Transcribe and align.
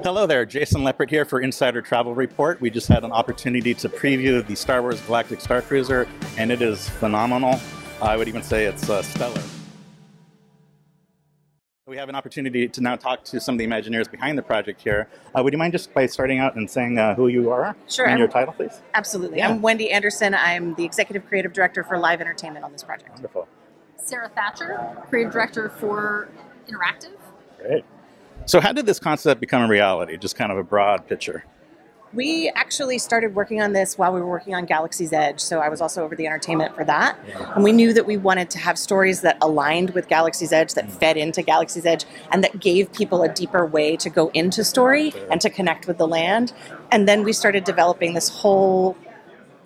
Hello 0.00 0.26
there, 0.26 0.44
Jason 0.46 0.80
Leppert 0.82 1.10
here 1.10 1.24
for 1.24 1.40
Insider 1.42 1.82
Travel 1.82 2.14
Report. 2.14 2.60
We 2.60 2.70
just 2.70 2.88
had 2.88 3.04
an 3.04 3.12
opportunity 3.12 3.74
to 3.74 3.88
preview 3.88 4.44
the 4.44 4.54
Star 4.56 4.80
Wars 4.80 5.00
Galactic 5.02 5.38
Starcruiser, 5.38 6.08
and 6.38 6.50
it 6.50 6.60
is 6.62 6.88
phenomenal. 6.88 7.60
I 8.00 8.16
would 8.16 8.26
even 8.26 8.42
say 8.42 8.64
it's 8.64 8.88
uh, 8.88 9.02
stellar. 9.02 9.40
We 11.86 11.96
have 11.98 12.08
an 12.08 12.14
opportunity 12.14 12.66
to 12.68 12.80
now 12.80 12.96
talk 12.96 13.22
to 13.24 13.38
some 13.40 13.54
of 13.56 13.58
the 13.58 13.66
Imagineers 13.66 14.10
behind 14.10 14.38
the 14.38 14.42
project 14.42 14.80
here. 14.80 15.08
Uh, 15.36 15.42
would 15.42 15.52
you 15.52 15.58
mind 15.58 15.72
just 15.72 15.92
by 15.92 16.06
starting 16.06 16.38
out 16.38 16.56
and 16.56 16.68
saying 16.68 16.98
uh, 16.98 17.14
who 17.14 17.28
you 17.28 17.50
are 17.50 17.76
Sure, 17.86 18.06
and 18.06 18.12
I'm- 18.12 18.18
your 18.18 18.28
title, 18.28 18.54
please? 18.54 18.80
Absolutely. 18.94 19.38
Yeah. 19.38 19.50
I'm 19.50 19.60
Wendy 19.62 19.90
Anderson. 19.90 20.34
I'm 20.34 20.74
the 20.74 20.84
executive 20.84 21.26
creative 21.28 21.52
director 21.52 21.84
for 21.84 21.98
live 21.98 22.20
entertainment 22.20 22.64
on 22.64 22.72
this 22.72 22.82
project. 22.82 23.10
Wonderful. 23.10 23.46
Sarah 23.98 24.30
Thatcher, 24.30 24.96
creative 25.10 25.32
director 25.32 25.68
for 25.68 26.28
Interactive. 26.66 27.12
Great. 27.60 27.84
So, 28.44 28.60
how 28.60 28.72
did 28.72 28.86
this 28.86 28.98
concept 28.98 29.40
become 29.40 29.62
a 29.62 29.68
reality? 29.68 30.16
Just 30.16 30.36
kind 30.36 30.50
of 30.50 30.58
a 30.58 30.64
broad 30.64 31.06
picture. 31.06 31.44
We 32.12 32.50
actually 32.54 32.98
started 32.98 33.34
working 33.34 33.62
on 33.62 33.72
this 33.72 33.96
while 33.96 34.12
we 34.12 34.20
were 34.20 34.26
working 34.26 34.54
on 34.54 34.66
Galaxy's 34.66 35.14
Edge, 35.14 35.40
so 35.40 35.60
I 35.60 35.70
was 35.70 35.80
also 35.80 36.04
over 36.04 36.14
the 36.14 36.26
entertainment 36.26 36.74
for 36.74 36.84
that. 36.84 37.18
And 37.54 37.64
we 37.64 37.72
knew 37.72 37.94
that 37.94 38.04
we 38.04 38.18
wanted 38.18 38.50
to 38.50 38.58
have 38.58 38.78
stories 38.78 39.22
that 39.22 39.38
aligned 39.40 39.90
with 39.90 40.08
Galaxy's 40.08 40.52
Edge, 40.52 40.74
that 40.74 40.92
fed 40.92 41.16
into 41.16 41.40
Galaxy's 41.40 41.86
Edge, 41.86 42.04
and 42.30 42.44
that 42.44 42.60
gave 42.60 42.92
people 42.92 43.22
a 43.22 43.32
deeper 43.32 43.64
way 43.64 43.96
to 43.96 44.10
go 44.10 44.28
into 44.34 44.62
story 44.62 45.14
and 45.30 45.40
to 45.40 45.48
connect 45.48 45.86
with 45.86 45.96
the 45.96 46.06
land. 46.06 46.52
And 46.90 47.08
then 47.08 47.24
we 47.24 47.32
started 47.32 47.64
developing 47.64 48.12
this 48.12 48.28
whole 48.28 48.94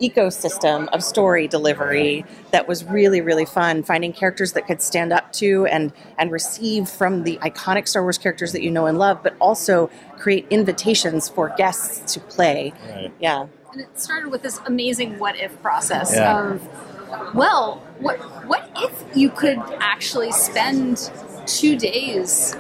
ecosystem 0.01 0.89
of 0.89 1.03
story 1.03 1.49
delivery 1.49 2.25
that 2.51 2.69
was 2.69 2.85
really 2.85 3.21
really 3.21 3.45
fun 3.47 3.83
finding 3.83 4.13
characters 4.13 4.53
that 4.53 4.67
could 4.67 4.83
stand 4.83 5.13
up 5.13 5.33
to 5.33 5.65
and 5.67 5.93
and 6.19 6.31
receive 6.31 6.89
from 6.89 7.23
the 7.25 7.39
iconic 7.39 7.89
Star 7.89 8.03
Wars 8.03 8.19
characters 8.19 8.53
that 8.53 8.63
you 8.63 8.71
know 8.71 8.87
and 8.87 8.99
love 8.99 9.23
but 9.23 9.35
also 9.41 9.89
create 10.19 10.47
invitations 10.51 11.29
for 11.29 11.53
guests 11.57 12.13
to 12.15 12.21
play 12.21 12.73
Right. 12.91 13.13
yeah 13.21 13.47
And 13.73 13.81
it 13.81 13.99
started 13.99 14.31
with 14.31 14.43
this 14.43 14.61
amazing 14.67 15.19
what 15.19 15.37
if 15.37 15.61
process 15.63 16.15
Yeah. 16.15 16.51
of, 16.53 17.35
well, 17.35 17.83
what 17.99 18.17
what 18.47 18.69
if 18.77 19.05
you 19.17 19.31
could 19.31 19.59
actually 19.81 20.33
spend 20.33 21.11
two 21.47 21.77
days 21.79 22.55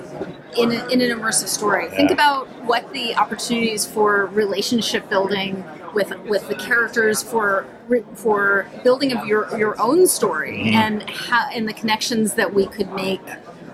in, 0.56 0.70
a, 0.72 0.86
in 0.88 1.00
an 1.00 1.10
immersive 1.18 1.48
story? 1.48 1.88
Think 1.90 2.10
about 2.10 2.46
what 2.64 2.92
the 2.92 3.14
opportunities 3.16 3.84
for 3.84 4.26
relationship 4.26 5.08
building 5.10 5.64
with 5.96 6.10
with 6.32 6.46
the 6.48 6.54
characters 6.54 7.22
for 7.22 7.64
for 8.14 8.66
building 8.84 9.10
of 9.16 9.26
your 9.26 9.42
your 9.62 9.74
own 9.80 10.06
story 10.06 10.58
Mhm. 10.64 10.72
and 10.84 11.10
how 11.10 11.42
and 11.56 11.66
the 11.70 11.72
connections 11.72 12.34
that 12.34 12.52
we 12.54 12.66
could 12.66 12.90
make 12.92 13.20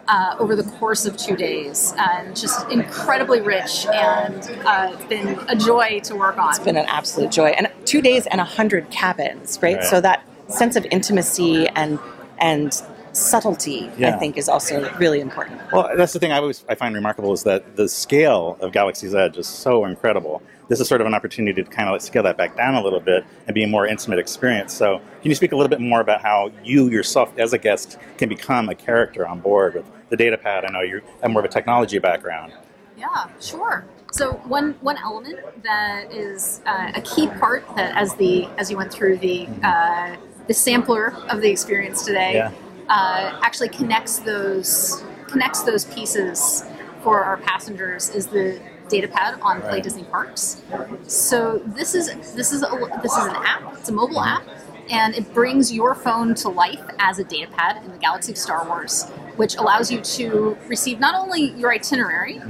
uh, 0.08 0.34
over 0.42 0.54
the 0.56 0.64
course 0.78 1.04
of 1.06 1.16
two 1.16 1.36
days, 1.36 1.94
and 1.96 2.36
just 2.36 2.68
incredibly 2.70 3.40
rich, 3.40 3.86
and 3.86 4.40
uh, 4.66 4.90
it's 4.92 5.04
been 5.14 5.28
a 5.48 5.54
joy 5.56 6.00
to 6.02 6.16
work 6.16 6.36
on. 6.38 6.50
it's 6.50 6.58
been 6.58 6.76
an 6.76 6.86
absolute 6.98 7.30
joy 7.30 7.50
and 7.58 7.68
two 7.84 8.02
days 8.02 8.26
and 8.26 8.40
a 8.40 8.44
hundred 8.58 8.84
cabins 8.90 9.58
right? 9.62 9.76
Right. 9.76 9.84
so 9.84 10.00
that 10.00 10.18
sense 10.48 10.74
of 10.76 10.84
intimacy 10.90 11.68
and 11.80 11.98
and 12.38 12.70
subtlety 13.12 13.90
i 14.04 14.12
think 14.22 14.36
is 14.42 14.48
also 14.48 14.74
really 14.98 15.20
important 15.20 15.60
Well, 15.72 15.86
that's 15.98 16.14
the 16.14 16.18
thing 16.18 16.32
I 16.32 16.38
always 16.38 16.64
I 16.68 16.74
find 16.74 16.94
remarkable 16.94 17.32
is 17.32 17.42
that 17.44 17.76
the 17.76 17.88
scale 17.88 18.44
of 18.60 18.72
Galaxy's 18.72 19.14
Edge 19.14 19.36
is 19.38 19.46
so 19.46 19.84
incredible. 19.84 20.42
This 20.72 20.80
is 20.80 20.88
sort 20.88 21.02
of 21.02 21.06
an 21.06 21.12
opportunity 21.12 21.62
to 21.62 21.68
kind 21.68 21.86
of 21.86 21.92
like 21.92 22.00
scale 22.00 22.22
that 22.22 22.38
back 22.38 22.56
down 22.56 22.74
a 22.74 22.82
little 22.82 22.98
bit 22.98 23.26
and 23.46 23.52
be 23.52 23.62
a 23.62 23.66
more 23.66 23.86
intimate 23.86 24.18
experience. 24.18 24.72
So, 24.72 25.02
can 25.20 25.30
you 25.30 25.34
speak 25.34 25.52
a 25.52 25.56
little 25.56 25.68
bit 25.68 25.82
more 25.82 26.00
about 26.00 26.22
how 26.22 26.50
you 26.64 26.88
yourself, 26.88 27.30
as 27.36 27.52
a 27.52 27.58
guest, 27.58 27.98
can 28.16 28.30
become 28.30 28.70
a 28.70 28.74
character 28.74 29.28
on 29.28 29.40
board 29.40 29.74
with 29.74 29.84
the 30.08 30.16
data 30.16 30.38
pad? 30.38 30.64
I 30.64 30.70
know 30.70 30.80
you 30.80 31.02
have 31.20 31.30
more 31.30 31.40
of 31.40 31.44
a 31.44 31.52
technology 31.52 31.98
background. 31.98 32.54
Yeah, 32.96 33.28
sure. 33.38 33.84
So 34.12 34.32
one 34.46 34.72
one 34.80 34.96
element 34.96 35.40
that 35.62 36.10
is 36.10 36.62
uh, 36.64 36.92
a 36.94 37.02
key 37.02 37.26
part 37.26 37.64
that 37.76 37.94
as 37.94 38.14
the 38.14 38.46
as 38.56 38.70
you 38.70 38.78
went 38.78 38.90
through 38.90 39.18
the 39.18 39.48
uh, 39.62 40.16
the 40.48 40.54
sampler 40.54 41.12
of 41.28 41.42
the 41.42 41.50
experience 41.50 42.02
today 42.02 42.36
Yeah. 42.36 42.50
uh, 42.88 43.38
actually 43.42 43.68
connects 43.68 44.20
those 44.20 45.04
connects 45.26 45.64
those 45.64 45.84
pieces 45.84 46.64
for 47.02 47.22
our 47.22 47.36
passengers 47.36 48.08
is 48.08 48.28
the 48.28 48.58
data 48.92 49.08
pad 49.08 49.40
on 49.40 49.60
Play 49.62 49.70
Right. 49.70 49.82
Disney 49.82 50.04
Parks. 50.04 50.62
So 51.08 51.58
this 51.64 51.94
is 51.94 52.06
this 52.34 52.52
is 52.52 52.62
a, 52.62 53.00
this 53.02 53.12
is 53.16 53.24
an 53.24 53.34
app. 53.36 53.74
It's 53.78 53.88
a 53.88 53.92
mobile 53.92 54.20
app, 54.20 54.44
and 54.90 55.14
it 55.14 55.32
brings 55.32 55.72
your 55.72 55.94
phone 55.94 56.34
to 56.36 56.48
life 56.50 56.84
as 56.98 57.18
a 57.18 57.24
data 57.24 57.50
pad 57.50 57.82
in 57.84 57.90
the 57.90 57.98
galaxy 57.98 58.32
of 58.32 58.38
Star 58.38 58.66
Wars, 58.68 59.08
which 59.36 59.56
allows 59.56 59.90
you 59.90 60.00
to 60.18 60.56
receive 60.68 61.00
not 61.00 61.14
only 61.14 61.52
your 61.52 61.72
itinerary, 61.72 62.40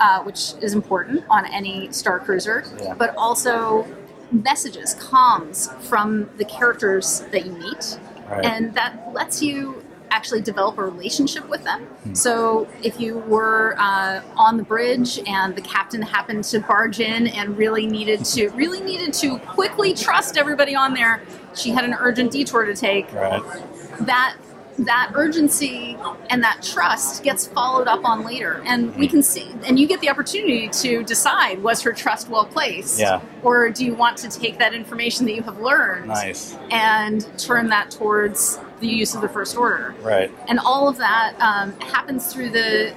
uh, 0.00 0.22
which 0.24 0.54
is 0.60 0.74
important 0.74 1.24
on 1.30 1.46
any 1.46 1.90
Star 1.92 2.18
Cruiser, 2.18 2.64
Yeah. 2.82 2.94
but 2.94 3.14
also 3.16 3.86
messages, 4.32 4.94
comms 4.96 5.70
from 5.82 6.28
the 6.38 6.44
characters 6.44 7.20
that 7.30 7.46
you 7.46 7.52
meet, 7.52 7.98
Right. 8.28 8.44
and 8.44 8.74
that 8.74 9.12
lets 9.12 9.42
you 9.42 9.81
actually 10.12 10.42
develop 10.42 10.76
a 10.78 10.84
relationship 10.84 11.48
with 11.48 11.64
them. 11.64 11.88
So 12.14 12.68
if 12.82 13.00
you 13.00 13.18
were 13.20 13.74
uh, 13.78 14.20
on 14.36 14.58
the 14.58 14.62
bridge 14.62 15.18
and 15.26 15.56
the 15.56 15.62
captain 15.62 16.02
happened 16.02 16.44
to 16.44 16.60
barge 16.60 17.00
in 17.00 17.26
and 17.28 17.56
really 17.56 17.86
needed 17.86 18.24
to 18.26 18.48
really 18.62 18.80
needed 18.80 19.14
to 19.14 19.38
quickly 19.38 19.94
trust 19.94 20.36
everybody 20.36 20.74
on 20.76 20.92
there, 20.94 21.22
she 21.54 21.70
had 21.70 21.84
an 21.84 21.94
urgent 21.98 22.30
detour 22.30 22.64
to 22.66 22.74
take. 22.74 23.12
Right. 23.12 23.42
That 24.00 24.36
that 24.78 25.12
urgency 25.14 25.96
and 26.30 26.42
that 26.42 26.62
trust 26.62 27.22
gets 27.22 27.46
followed 27.46 27.86
up 27.86 28.04
on 28.06 28.24
later 28.24 28.62
and 28.64 28.94
we 28.96 29.06
can 29.06 29.22
see 29.22 29.46
and 29.66 29.78
you 29.78 29.86
get 29.86 30.00
the 30.00 30.08
opportunity 30.08 30.66
to 30.68 31.04
decide 31.04 31.62
was 31.62 31.82
her 31.82 31.92
trust 31.92 32.30
well 32.30 32.46
placed 32.46 32.98
Yeah. 32.98 33.20
or 33.42 33.68
do 33.68 33.84
you 33.84 33.94
want 33.94 34.16
to 34.18 34.30
take 34.30 34.58
that 34.60 34.72
information 34.72 35.26
that 35.26 35.34
you 35.34 35.42
have 35.42 35.60
learned 35.60 36.08
Nice. 36.08 36.56
and 36.70 37.20
turn 37.38 37.68
that 37.68 37.90
towards 37.90 38.58
the 38.82 38.88
use 38.88 39.14
of 39.14 39.22
the 39.22 39.28
first 39.28 39.56
order. 39.56 39.94
Right. 40.02 40.30
And 40.48 40.58
all 40.58 40.88
of 40.88 40.98
that 40.98 41.34
um, 41.40 41.72
happens 41.80 42.32
through 42.32 42.50
the, 42.50 42.92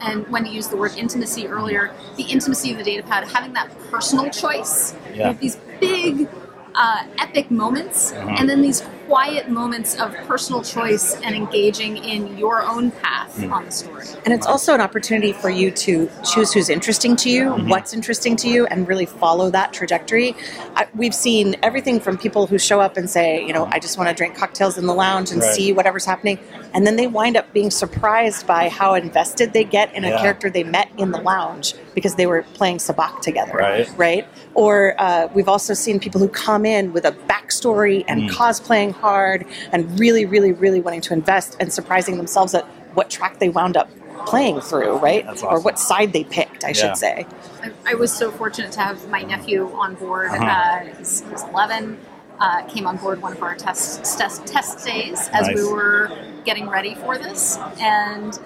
and 0.00 0.28
when 0.28 0.46
you 0.46 0.52
used 0.52 0.70
the 0.70 0.76
word 0.76 0.92
intimacy 0.96 1.46
earlier, 1.48 1.92
the 2.16 2.24
intimacy 2.24 2.70
of 2.70 2.78
the 2.78 2.84
data 2.84 3.02
pad, 3.02 3.26
having 3.26 3.52
that 3.54 3.68
personal 3.90 4.30
choice. 4.30 4.94
Yeah. 5.14 5.32
these 5.32 5.56
big, 5.80 6.28
uh, 6.74 7.04
epic 7.18 7.50
moments, 7.50 8.12
Mhm. 8.12 8.40
and 8.40 8.48
then 8.48 8.62
these 8.62 8.82
quiet 9.06 9.48
moments 9.48 9.94
of 9.96 10.14
personal 10.28 10.62
choice 10.62 11.14
and 11.22 11.34
engaging 11.34 11.96
in 11.98 12.36
your 12.38 12.62
own 12.62 12.90
path 12.90 13.36
Mm. 13.36 13.52
on 13.52 13.64
the 13.64 13.70
story. 13.70 14.04
And 14.24 14.34
it's 14.34 14.46
also 14.46 14.74
an 14.74 14.80
opportunity 14.80 15.32
for 15.32 15.48
you 15.50 15.70
to 15.70 16.10
choose 16.24 16.52
who's 16.52 16.68
interesting 16.68 17.16
to 17.16 17.30
you, 17.30 17.44
Mm-hmm. 17.50 17.68
what's 17.68 17.92
interesting 17.94 18.36
to 18.36 18.48
you, 18.48 18.66
and 18.66 18.86
really 18.86 19.06
follow 19.06 19.50
that 19.50 19.72
trajectory. 19.72 20.34
I, 20.76 20.86
we've 20.94 21.14
seen 21.14 21.56
everything 21.62 21.98
from 22.00 22.18
people 22.18 22.46
who 22.46 22.58
show 22.58 22.80
up 22.80 22.96
and 22.96 23.08
say, 23.08 23.44
you 23.46 23.52
know, 23.52 23.68
I 23.72 23.78
just 23.78 23.96
want 23.98 24.08
to 24.10 24.14
drink 24.14 24.34
cocktails 24.36 24.76
in 24.78 24.86
the 24.86 24.94
lounge 24.94 25.30
and 25.30 25.40
Right. 25.40 25.54
see 25.54 25.72
whatever's 25.72 26.04
happening. 26.04 26.38
And 26.74 26.86
then 26.86 26.96
they 26.96 27.06
wind 27.06 27.36
up 27.36 27.52
being 27.52 27.70
surprised 27.70 28.46
by 28.46 28.68
how 28.68 28.94
invested 28.94 29.52
they 29.52 29.64
get 29.64 29.94
in 29.94 30.04
a 30.04 30.10
character 30.18 30.50
they 30.50 30.64
met 30.64 30.88
in 30.98 31.10
the 31.10 31.20
lounge 31.20 31.74
because 31.94 32.14
they 32.16 32.26
were 32.26 32.42
playing 32.54 32.78
sabacc 32.78 33.20
together. 33.20 33.52
Right. 33.54 33.88
Right? 33.96 34.26
Or 34.54 34.94
uh, 34.98 35.28
we've 35.34 35.48
also 35.48 35.74
seen 35.74 35.98
people 36.00 36.20
who 36.20 36.28
come 36.28 36.64
in 36.66 36.92
with 36.92 37.04
a 37.04 37.12
backstory 37.12 38.04
and 38.08 38.22
Mm. 38.22 38.30
cosplaying 38.30 38.92
hard 38.92 39.46
and 39.72 39.98
really, 39.98 40.24
really, 40.26 40.52
really 40.52 40.80
wanting 40.80 41.00
to 41.02 41.12
invest 41.14 41.56
and 41.60 41.72
surprising 41.72 42.16
themselves 42.16 42.54
at 42.54 42.64
what 42.94 43.10
track 43.10 43.38
they 43.38 43.48
wound 43.48 43.76
up 43.76 43.90
playing 44.26 44.60
through, 44.60 44.96
right? 44.98 45.24
That's 45.26 45.42
Or 45.42 45.60
what 45.60 45.78
side 45.78 46.12
they 46.12 46.24
picked, 46.24 46.64
I 46.64 46.68
Yeah. 46.68 46.74
should 46.74 46.96
say. 46.96 47.26
I, 47.62 47.70
I 47.86 47.94
was 47.94 48.12
so 48.12 48.30
fortunate 48.30 48.72
to 48.72 48.80
have 48.80 49.08
my 49.08 49.22
nephew 49.22 49.70
on 49.74 49.94
board. 49.94 50.30
Uh-huh. 50.30 50.44
Uh, 50.44 50.94
he's, 50.98 51.24
he's 51.28 51.42
11. 51.44 51.98
Uh, 52.40 52.62
came 52.66 52.86
on 52.86 52.96
board 52.96 53.22
one 53.22 53.32
of 53.32 53.40
our 53.42 53.54
test 53.54 54.18
test, 54.18 54.46
test 54.46 54.84
days 54.84 55.28
as 55.32 55.48
we 55.54 55.62
were 55.64 56.10
getting 56.44 56.68
ready 56.68 56.94
for 56.96 57.16
this, 57.16 57.56
and 57.80 58.36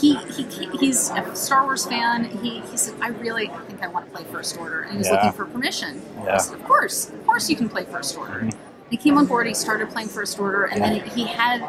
he, 0.00 0.16
he 0.16 0.44
he's 0.78 1.10
a 1.10 1.34
Star 1.36 1.64
Wars 1.64 1.86
fan. 1.86 2.24
He, 2.24 2.60
he 2.60 2.76
said, 2.76 2.94
"I 3.00 3.08
really 3.08 3.46
think 3.66 3.82
I 3.82 3.88
want 3.88 4.06
to 4.06 4.12
play 4.16 4.24
First 4.30 4.56
Order," 4.58 4.82
and 4.82 4.92
he 4.92 4.98
was 4.98 5.06
Yeah. 5.08 5.14
looking 5.14 5.32
for 5.32 5.44
permission. 5.46 6.02
Yeah. 6.16 6.20
Mm-hmm. 6.20 6.28
I 6.30 6.38
said, 6.38 6.54
"Of 6.60 6.64
course, 6.64 7.08
of 7.10 7.26
course, 7.26 7.48
you 7.50 7.56
can 7.56 7.68
play 7.68 7.84
First 7.84 8.16
Order." 8.16 8.48
He 8.90 8.96
came 8.96 9.16
on 9.18 9.26
board. 9.26 9.46
He 9.46 9.54
started 9.54 9.90
playing 9.90 10.08
First 10.08 10.38
Order, 10.38 10.64
and 10.64 10.82
then 10.82 11.00
he 11.10 11.24
had 11.26 11.66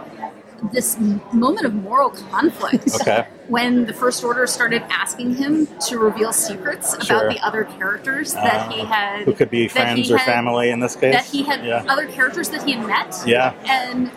this 0.72 0.98
moment 1.34 1.66
of 1.66 1.74
moral 1.74 2.10
conflict 2.10 2.88
Okay. 3.02 3.28
when 3.48 3.86
the 3.86 3.94
First 3.94 4.24
Order 4.24 4.48
started 4.48 4.84
asking 4.90 5.36
him 5.36 5.68
to 5.88 5.98
reveal 6.00 6.32
secrets 6.34 6.94
about 6.94 7.06
Sure. 7.06 7.30
the 7.30 7.40
other 7.46 7.66
characters 7.66 8.34
that 8.34 8.68
Uh, 8.68 8.72
he 8.72 8.80
had, 8.86 9.24
Who 9.26 9.34
could 9.34 9.50
be 9.50 9.68
friends 9.68 10.10
or 10.10 10.18
had- 10.18 10.26
family 10.26 10.70
in 10.72 10.80
this 10.80 10.96
case? 10.96 11.14
that 11.16 11.26
he 11.26 11.44
had 11.44 11.64
Yeah. 11.66 11.84
other 11.88 12.08
characters 12.08 12.50
that 12.50 12.64
he 12.64 12.72
had 12.74 12.88
met. 12.88 13.16
Yeah. 13.26 13.54
and 13.66 14.10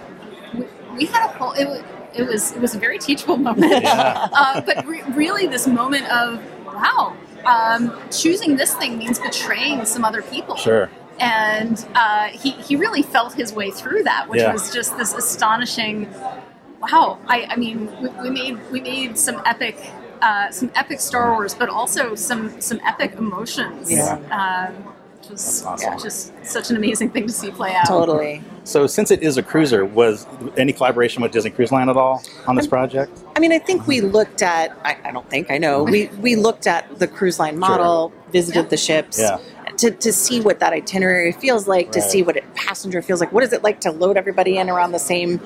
we, 0.54 0.64
we 0.96 1.04
had 1.06 1.24
a 1.24 1.28
whole. 1.28 1.52
It 1.52 1.84
it 2.14 2.22
was 2.26 2.52
it 2.52 2.60
was 2.60 2.74
a 2.74 2.78
very 2.78 2.98
teachable 2.98 3.36
moment. 3.48 3.82
Yeah. 3.82 4.28
uh, 4.32 4.60
but 4.60 4.86
re- 4.86 5.02
really, 5.14 5.46
this 5.46 5.66
moment 5.66 6.10
of 6.10 6.40
wow, 6.66 7.16
um, 7.44 7.98
choosing 8.10 8.56
this 8.56 8.74
thing 8.74 8.98
means 8.98 9.18
betraying 9.18 9.84
some 9.84 10.04
other 10.04 10.22
people. 10.22 10.56
Sure. 10.56 10.90
And 11.20 11.84
uh, 11.94 12.28
he 12.28 12.50
he 12.52 12.76
really 12.76 13.02
felt 13.02 13.34
his 13.34 13.52
way 13.52 13.70
through 13.70 14.04
that, 14.04 14.28
which 14.28 14.40
Yeah. 14.40 14.52
was 14.52 14.72
just 14.72 14.96
this 14.96 15.14
astonishing. 15.14 16.08
Wow, 16.80 17.18
I, 17.26 17.44
I 17.50 17.56
mean, 17.56 17.90
we, 18.00 18.08
we 18.22 18.30
made 18.30 18.70
we 18.70 18.80
made 18.80 19.18
some 19.18 19.42
epic 19.44 19.76
uh, 20.22 20.50
some 20.50 20.70
epic 20.76 21.00
Star 21.00 21.32
Wars, 21.32 21.54
but 21.54 21.68
also 21.68 22.14
some 22.14 22.60
some 22.60 22.80
epic 22.86 23.14
emotions. 23.18 23.90
Yeah. 23.90 24.14
Um, 24.30 24.94
which 25.18 25.30
was 25.30 25.62
That's 25.62 25.84
awesome. 25.84 25.98
just 25.98 26.32
such 26.44 26.70
an 26.70 26.76
amazing 26.76 27.10
thing 27.10 27.26
to 27.26 27.32
see 27.32 27.50
play 27.50 27.74
out. 27.74 27.86
Totally. 27.86 28.40
So, 28.68 28.86
since 28.86 29.10
it 29.10 29.22
is 29.22 29.38
a 29.38 29.42
cruiser, 29.42 29.86
was 29.86 30.26
any 30.58 30.74
collaboration 30.74 31.22
with 31.22 31.32
Disney 31.32 31.50
Cruise 31.50 31.72
Line 31.72 31.88
at 31.88 31.96
all 31.96 32.22
on 32.46 32.54
this 32.54 32.66
project? 32.66 33.18
I 33.34 33.40
mean, 33.40 33.50
I 33.50 33.58
think 33.58 33.86
we 33.86 34.02
looked 34.02 34.42
at. 34.42 34.76
I, 34.84 34.98
I 35.04 35.10
don't 35.10 35.28
think 35.30 35.50
I 35.50 35.56
know. 35.56 35.84
We 35.84 36.08
we 36.20 36.36
looked 36.36 36.66
at 36.66 36.98
the 36.98 37.08
cruise 37.08 37.38
line 37.38 37.58
model, 37.58 38.12
visited 38.30 38.64
Yeah. 38.64 38.68
the 38.68 38.76
ships. 38.76 39.18
Yeah. 39.18 39.38
To, 39.78 39.90
to 39.92 40.12
see 40.12 40.40
what 40.40 40.58
that 40.58 40.72
itinerary 40.72 41.30
feels 41.32 41.68
like, 41.68 41.92
to 41.92 42.02
see 42.02 42.22
what 42.22 42.36
a 42.36 42.42
passenger 42.56 43.00
feels 43.00 43.20
like. 43.20 43.32
What 43.32 43.44
is 43.44 43.52
it 43.52 43.62
like 43.62 43.80
to 43.82 43.92
load 43.92 44.16
everybody 44.16 44.58
in 44.58 44.68
around 44.68 44.90
the 44.90 44.98
same 44.98 45.40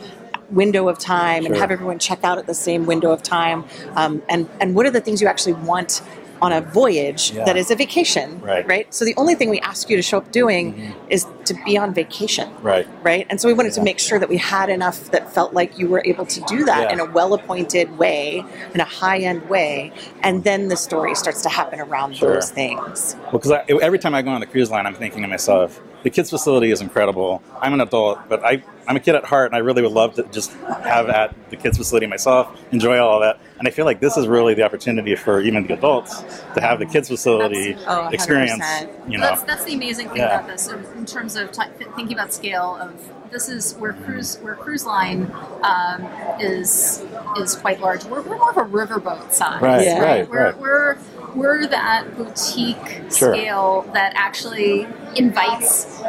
window 0.51 0.89
of 0.89 0.99
time 0.99 1.45
and 1.45 1.55
have 1.55 1.71
everyone 1.71 1.99
check 1.99 2.25
out 2.25 2.39
at 2.39 2.47
the 2.47 2.55
same 2.55 2.87
window 2.87 3.13
of 3.13 3.23
time? 3.23 3.65
Um, 3.95 4.21
and 4.29 4.49
and 4.61 4.75
what 4.75 4.85
are 4.85 4.91
the 4.91 5.01
things 5.03 5.21
you 5.23 5.29
actually 5.29 5.53
want 5.53 6.03
on 6.43 6.53
a 6.53 6.61
voyage 6.61 7.31
Yeah. 7.31 7.45
that 7.45 7.57
is 7.57 7.71
a 7.71 7.77
vacation? 7.77 8.41
Right. 8.43 8.67
Right. 8.67 8.93
So 8.93 9.05
the 9.05 9.15
only 9.17 9.35
thing 9.37 9.49
we 9.49 9.61
ask 9.61 9.89
you 9.89 9.97
to 9.97 10.03
show 10.03 10.19
up 10.19 10.31
doing 10.33 10.75
Mhm. 10.75 10.93
is 11.09 11.25
to 11.45 11.55
be 11.65 11.79
on 11.79 11.95
vacation 11.95 12.49
Right. 12.61 12.87
right? 13.05 13.27
And 13.31 13.41
so 13.41 13.47
we 13.47 13.55
wanted 13.55 13.73
to 13.75 13.83
make 13.83 13.99
sure 14.01 14.19
that 14.19 14.29
we 14.29 14.37
had 14.39 14.69
enough 14.69 15.11
that 15.13 15.33
felt 15.33 15.55
like 15.55 15.79
you 15.79 15.87
were 15.89 16.03
able 16.05 16.27
to 16.27 16.41
do 16.43 16.65
that 16.65 16.83
Yeah. 16.83 16.93
in 16.95 17.01
a 17.01 17.05
well 17.05 17.33
appointed 17.33 17.97
way, 17.97 18.45
in 18.75 18.81
a 18.81 18.85
high 18.85 19.19
end 19.19 19.49
way, 19.49 19.93
and 20.23 20.43
then 20.43 20.67
the 20.69 20.77
story 20.77 21.15
starts 21.15 21.43
to 21.43 21.49
happen 21.49 21.81
around 21.81 22.17
Sure. 22.17 22.35
those 22.35 22.51
things. 22.51 23.15
Well, 23.33 23.39
because 23.41 23.53
every 23.81 24.01
time 24.01 24.15
I 24.15 24.23
go 24.23 24.31
on 24.31 24.41
the 24.41 24.47
cruise 24.47 24.71
line, 24.71 24.85
I'm 24.85 24.95
thinking 24.97 25.23
to 25.23 25.29
myself, 25.29 25.81
the 26.03 26.11
kids' 26.11 26.31
facility 26.31 26.71
is 26.71 26.81
incredible. 26.81 27.43
I'm 27.61 27.73
an 27.75 27.81
adult, 27.81 28.29
but 28.29 28.45
I, 28.45 28.63
I'm 28.89 28.97
a 28.97 29.01
kid 29.01 29.15
at 29.15 29.25
heart, 29.25 29.47
and 29.47 29.55
I 29.55 29.59
really 29.59 29.83
would 29.83 29.93
love 29.93 30.15
to 30.15 30.25
just 30.25 30.53
have 30.53 31.09
at 31.09 31.35
the 31.51 31.57
kids' 31.57 31.79
facility 31.79 32.07
myself, 32.07 32.61
enjoy 32.73 32.99
all 32.99 33.17
of 33.17 33.23
that. 33.23 33.41
And 33.59 33.69
I 33.69 33.71
feel 33.71 33.85
like 33.85 34.01
this 34.01 34.17
is 34.17 34.27
really 34.27 34.55
the 34.55 34.63
opportunity 34.65 35.15
for 35.15 35.41
even 35.41 35.67
the 35.67 35.75
adults 35.75 36.21
to 36.55 36.61
have 36.61 36.79
the 36.81 36.87
kids' 36.87 37.09
facility 37.09 37.73
That's- 37.75 37.85
oh, 37.89 38.09
experience. 38.09 38.65
You 39.09 39.19
know, 39.19 39.27
That's 39.27 39.43
that's 39.45 39.65
the 39.65 39.75
amazing 39.75 40.09
thing 40.09 40.19
Yeah. 40.19 40.37
about 40.41 40.49
this 40.49 40.69
in, 40.69 40.85
in 40.97 41.07
terms 41.07 41.37
of 41.37 41.53
t- 41.53 41.63
thinking 41.97 42.13
about 42.13 42.33
scale 42.33 42.77
of 42.81 42.93
this 43.31 43.49
is 43.49 43.75
where 43.77 43.93
cruise 43.95 44.37
where 44.43 44.55
cruise 44.57 44.85
line 44.85 45.33
um, 45.63 46.03
is 46.41 47.05
is 47.39 47.55
quite 47.55 47.81
large. 47.81 48.05
We're, 48.05 48.21
we're 48.23 48.37
more 48.37 48.51
of 48.51 48.57
a 48.59 48.65
riverboat 48.65 49.33
size, 49.33 49.63
Right, 49.63 49.85
Yeah. 49.85 50.01
right, 50.03 50.29
right. 50.31 50.59
we're 50.59 50.97
we're 51.19 51.22
that 51.37 52.17
boutique 52.17 53.01
Sure. 53.11 53.35
scale 53.35 53.91
that 53.95 54.13
actually 54.17 54.87
invites 55.17 56.03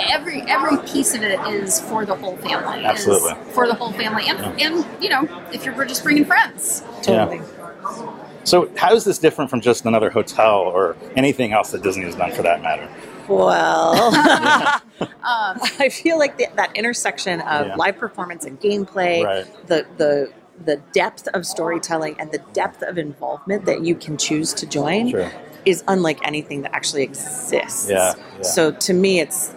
every 0.00 0.42
every 0.42 0.76
piece 0.88 1.14
of 1.14 1.22
it 1.22 1.40
is 1.48 1.80
for 1.80 2.04
the 2.06 2.14
whole 2.14 2.36
family. 2.36 2.80
is 2.80 2.84
Absolutely. 2.86 3.34
for 3.52 3.66
the 3.66 3.74
whole 3.74 3.92
family, 3.92 4.24
and 4.28 4.38
and 4.60 4.86
you 5.02 5.08
know 5.08 5.28
if 5.52 5.64
you're 5.64 5.84
just 5.84 6.02
bringing 6.02 6.24
friends. 6.24 6.82
Totally. 7.02 7.40
So, 8.44 8.68
how 8.76 8.92
is 8.94 9.04
this 9.04 9.18
different 9.18 9.50
from 9.50 9.60
just 9.60 9.84
another 9.86 10.10
hotel 10.10 10.56
or 10.60 10.96
anything 11.14 11.52
else 11.52 11.70
that 11.70 11.82
Disney 11.82 12.04
has 12.04 12.16
done 12.16 12.32
for 12.32 12.42
that 12.42 12.60
matter? 12.60 12.88
Well, 13.28 13.94
Um, 14.14 14.80
I 15.78 15.88
feel 15.88 16.18
like 16.18 16.36
the, 16.38 16.48
that 16.56 16.74
intersection 16.76 17.40
of 17.42 17.68
Yeah. 17.68 17.76
live 17.76 17.96
performance 17.98 18.44
and 18.44 18.60
gameplay, 18.60 19.24
Right. 19.24 19.66
the 19.68 19.86
the 19.96 20.32
the 20.64 20.76
depth 20.92 21.28
of 21.34 21.46
storytelling 21.46 22.16
and 22.18 22.30
the 22.32 22.40
depth 22.52 22.82
of 22.82 22.98
involvement 22.98 23.64
that 23.66 23.82
you 23.84 23.94
can 23.94 24.16
choose 24.16 24.52
to 24.54 24.66
join 24.66 25.10
Sure. 25.10 25.30
is 25.64 25.82
unlike 25.88 26.18
anything 26.26 26.62
that 26.62 26.72
actually 26.74 27.02
exists. 27.02 27.88
Yeah, 27.88 28.14
yeah. 28.36 28.42
So 28.42 28.72
to 28.72 28.92
me, 28.92 29.20
it's 29.20 29.52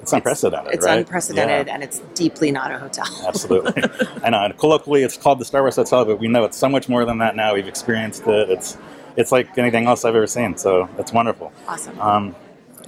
It's 0.00 0.12
unprecedented, 0.12 0.74
It's 0.74 0.84
right? 0.86 0.98
unprecedented, 0.98 1.66
Yeah. 1.66 1.74
and 1.74 1.82
it's 1.82 2.00
deeply 2.14 2.50
not 2.50 2.70
a 2.72 2.78
hotel. 2.78 3.06
Absolutely. 3.26 3.82
I 4.22 4.30
know. 4.30 4.42
And 4.44 4.56
colloquially, 4.58 5.02
it's 5.02 5.16
called 5.16 5.38
the 5.38 5.44
Star 5.44 5.62
Wars 5.62 5.76
Hotel, 5.76 6.04
but 6.04 6.18
we 6.18 6.28
know 6.28 6.44
it's 6.44 6.56
so 6.56 6.68
much 6.68 6.88
more 6.88 7.04
than 7.04 7.18
that 7.18 7.36
now. 7.36 7.54
We've 7.54 7.68
experienced 7.68 8.26
it. 8.26 8.50
It's 8.50 8.76
it's 9.16 9.32
like 9.32 9.56
anything 9.58 9.86
else 9.86 10.04
I've 10.04 10.14
ever 10.14 10.26
seen. 10.26 10.56
So 10.56 10.88
it's 10.98 11.12
wonderful. 11.12 11.52
Awesome. 11.66 11.98
Um, 12.00 12.36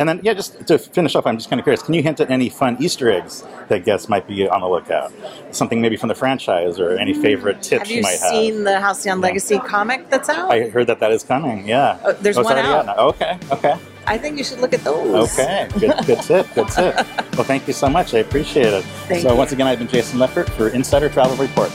and 0.00 0.08
then, 0.08 0.20
yeah, 0.22 0.32
just 0.32 0.66
to 0.66 0.78
finish 0.78 1.14
up, 1.14 1.26
I'm 1.26 1.36
just 1.36 1.50
kind 1.50 1.60
of 1.60 1.64
curious. 1.64 1.82
Can 1.82 1.92
you 1.92 2.02
hint 2.02 2.20
at 2.20 2.30
any 2.30 2.48
fun 2.48 2.78
Easter 2.80 3.10
eggs 3.10 3.44
that 3.68 3.84
guests 3.84 4.08
might 4.08 4.26
be 4.26 4.48
on 4.48 4.62
the 4.62 4.66
lookout? 4.66 5.12
Something 5.50 5.82
maybe 5.82 5.96
from 5.96 6.08
the 6.08 6.14
franchise 6.14 6.80
or 6.80 6.96
any 6.96 7.12
hmm. 7.12 7.20
favorite 7.20 7.62
tips 7.62 7.86
have 7.86 7.90
you 7.90 8.00
might 8.00 8.16
seen 8.16 8.32
have. 8.32 8.42
you 8.42 8.52
seen 8.54 8.64
the 8.64 8.80
Halcyon 8.80 9.18
Yeah. 9.18 9.22
Legacy 9.22 9.58
comic 9.58 10.08
that's 10.08 10.30
out? 10.30 10.50
I 10.50 10.70
heard 10.70 10.86
that 10.86 11.00
that 11.00 11.12
is 11.12 11.22
coming. 11.22 11.68
Yeah. 11.68 12.00
Oh, 12.02 12.12
there's 12.12 12.38
oh, 12.38 12.40
it's 12.40 12.48
one 12.48 12.58
out. 12.58 12.86
now. 12.86 12.96
Okay. 13.08 13.38
Okay. 13.52 13.76
I 14.06 14.16
think 14.16 14.38
you 14.38 14.44
should 14.44 14.60
look 14.60 14.72
at 14.72 14.82
those. 14.84 15.38
Okay. 15.38 15.68
Good. 15.78 15.94
Good 16.06 16.22
tip. 16.22 16.46
Good 16.54 16.68
tip. 16.68 17.06
Well, 17.34 17.46
thank 17.46 17.66
you 17.66 17.72
so 17.72 17.88
much. 17.88 18.12
I 18.12 18.18
appreciate 18.18 18.66
it. 18.66 18.84
Thank 19.08 19.22
so 19.22 19.30
you. 19.30 19.36
once 19.36 19.52
again, 19.52 19.66
I've 19.66 19.78
been 19.78 19.88
Jason 19.88 20.18
Leppert 20.18 20.50
for 20.50 20.68
Insider 20.68 21.08
Travel 21.08 21.36
Report. 21.36 21.70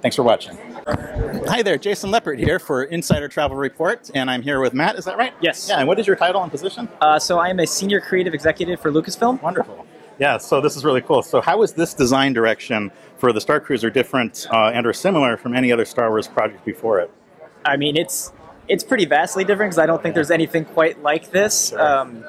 Thanks 0.00 0.16
for 0.16 0.24
watching. 0.24 0.56
Hi 1.46 1.62
there, 1.62 1.78
Jason 1.78 2.10
Leppert 2.10 2.38
here 2.38 2.58
for 2.58 2.82
Insider 2.82 3.28
Travel 3.28 3.56
Report, 3.56 4.10
and 4.14 4.28
I'm 4.28 4.42
here 4.42 4.60
with 4.60 4.74
Matt. 4.74 4.96
Is 4.96 5.04
that 5.04 5.16
right? 5.16 5.32
Yes. 5.40 5.68
Yeah. 5.68 5.78
And 5.78 5.86
what 5.86 5.98
is 6.00 6.06
your 6.08 6.16
title 6.16 6.42
and 6.42 6.50
position? 6.50 6.88
Uh, 7.00 7.20
so 7.20 7.38
I 7.38 7.48
am 7.50 7.60
a 7.60 7.66
senior 7.66 8.00
creative 8.00 8.34
executive 8.34 8.80
for 8.80 8.90
Lucasfilm. 8.90 9.40
Wonderful. 9.40 9.86
Yeah. 10.18 10.38
So 10.38 10.60
this 10.60 10.76
is 10.76 10.84
really 10.84 11.02
cool. 11.02 11.22
So 11.22 11.40
how 11.40 11.62
is 11.62 11.72
this 11.74 11.94
design 11.94 12.32
direction 12.32 12.90
for 13.16 13.32
the 13.32 13.40
Star 13.40 13.60
Cruiser 13.60 13.90
different 13.90 14.46
uh, 14.50 14.72
and 14.74 14.86
or 14.86 14.92
similar 14.92 15.36
from 15.36 15.54
any 15.54 15.70
other 15.70 15.84
Star 15.84 16.10
Wars 16.10 16.26
project 16.26 16.64
before 16.64 16.98
it? 16.98 17.10
I 17.64 17.76
mean, 17.76 17.96
it's 17.96 18.32
it's 18.68 18.82
pretty 18.82 19.04
vastly 19.04 19.44
different 19.44 19.70
because 19.70 19.78
I 19.78 19.86
don't 19.86 20.02
think 20.02 20.14
there's 20.16 20.30
anything 20.32 20.64
quite 20.64 21.00
like 21.02 21.30
this. 21.30 21.68
Sure. 21.70 21.80
Um, 21.80 22.24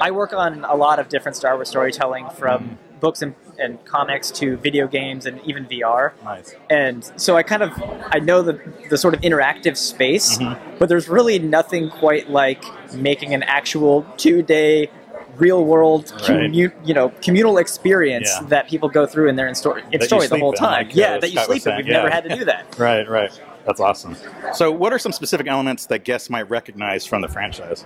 I 0.00 0.10
work 0.10 0.34
on 0.34 0.64
a 0.64 0.74
lot 0.74 0.98
of 0.98 1.08
different 1.08 1.36
Star 1.36 1.54
Wars 1.54 1.68
storytelling 1.70 2.28
from 2.30 2.64
Mm-hmm. 2.64 2.85
Books 3.06 3.22
and, 3.22 3.34
and 3.64 3.72
comics 3.84 4.30
to 4.32 4.56
video 4.56 4.86
games 4.88 5.26
and 5.26 5.40
even 5.50 5.64
VR. 5.66 6.12
Nice. 6.24 6.54
And 6.68 7.04
so 7.16 7.36
I 7.36 7.42
kind 7.52 7.62
of 7.62 7.70
I 8.16 8.18
know 8.28 8.42
the 8.42 8.54
the 8.90 8.98
sort 8.98 9.14
of 9.14 9.20
interactive 9.20 9.76
space, 9.76 10.38
Mm-hmm. 10.38 10.78
but 10.80 10.88
there's 10.90 11.08
really 11.08 11.38
nothing 11.38 11.88
quite 11.90 12.24
like 12.30 12.62
making 12.94 13.30
an 13.38 13.42
actual 13.44 13.94
two 14.16 14.42
day 14.42 14.90
real 15.36 15.62
world 15.72 16.04
Right. 16.28 16.50
you 16.88 16.94
know 16.98 17.06
communal 17.26 17.58
experience 17.58 18.30
Yeah. 18.32 18.48
that 18.54 18.68
people 18.72 18.88
go 18.88 19.04
through 19.06 19.28
in 19.28 19.36
their 19.36 19.46
in 19.52 19.54
story 19.54 19.82
in 19.92 20.00
story 20.00 20.26
the 20.26 20.38
whole 20.38 20.52
in, 20.52 20.58
time. 20.58 20.86
like, 20.86 20.96
yeah, 20.96 21.14
uh, 21.16 21.20
that 21.20 21.30
you 21.32 21.40
sleep 21.50 21.66
in. 21.66 21.76
We've 21.76 21.86
never 21.86 22.10
had 22.16 22.24
to 22.28 22.34
do 22.40 22.44
that. 22.50 22.62
Right, 22.86 23.06
right. 23.08 23.30
That's 23.66 23.80
awesome. 23.80 24.16
So, 24.54 24.70
what 24.70 24.92
are 24.94 24.98
some 24.98 25.12
specific 25.12 25.46
elements 25.54 25.86
that 25.86 26.00
guests 26.04 26.28
might 26.30 26.48
recognize 26.58 27.02
from 27.10 27.20
the 27.22 27.28
franchise? 27.28 27.84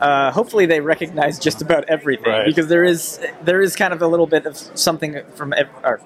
Uh, 0.00 0.30
hopefully 0.32 0.66
they 0.66 0.80
recognize 0.80 1.38
just 1.38 1.62
about 1.62 1.84
everything 1.88 2.32
Right. 2.32 2.46
because 2.46 2.68
there 2.68 2.84
is 2.84 3.18
there 3.42 3.60
is 3.60 3.76
kind 3.76 3.92
of 3.92 4.02
a 4.02 4.06
little 4.06 4.26
bit 4.26 4.46
of 4.46 4.56
something 4.56 5.20
from 5.34 5.52
ev- 5.54 5.68
or 5.82 6.00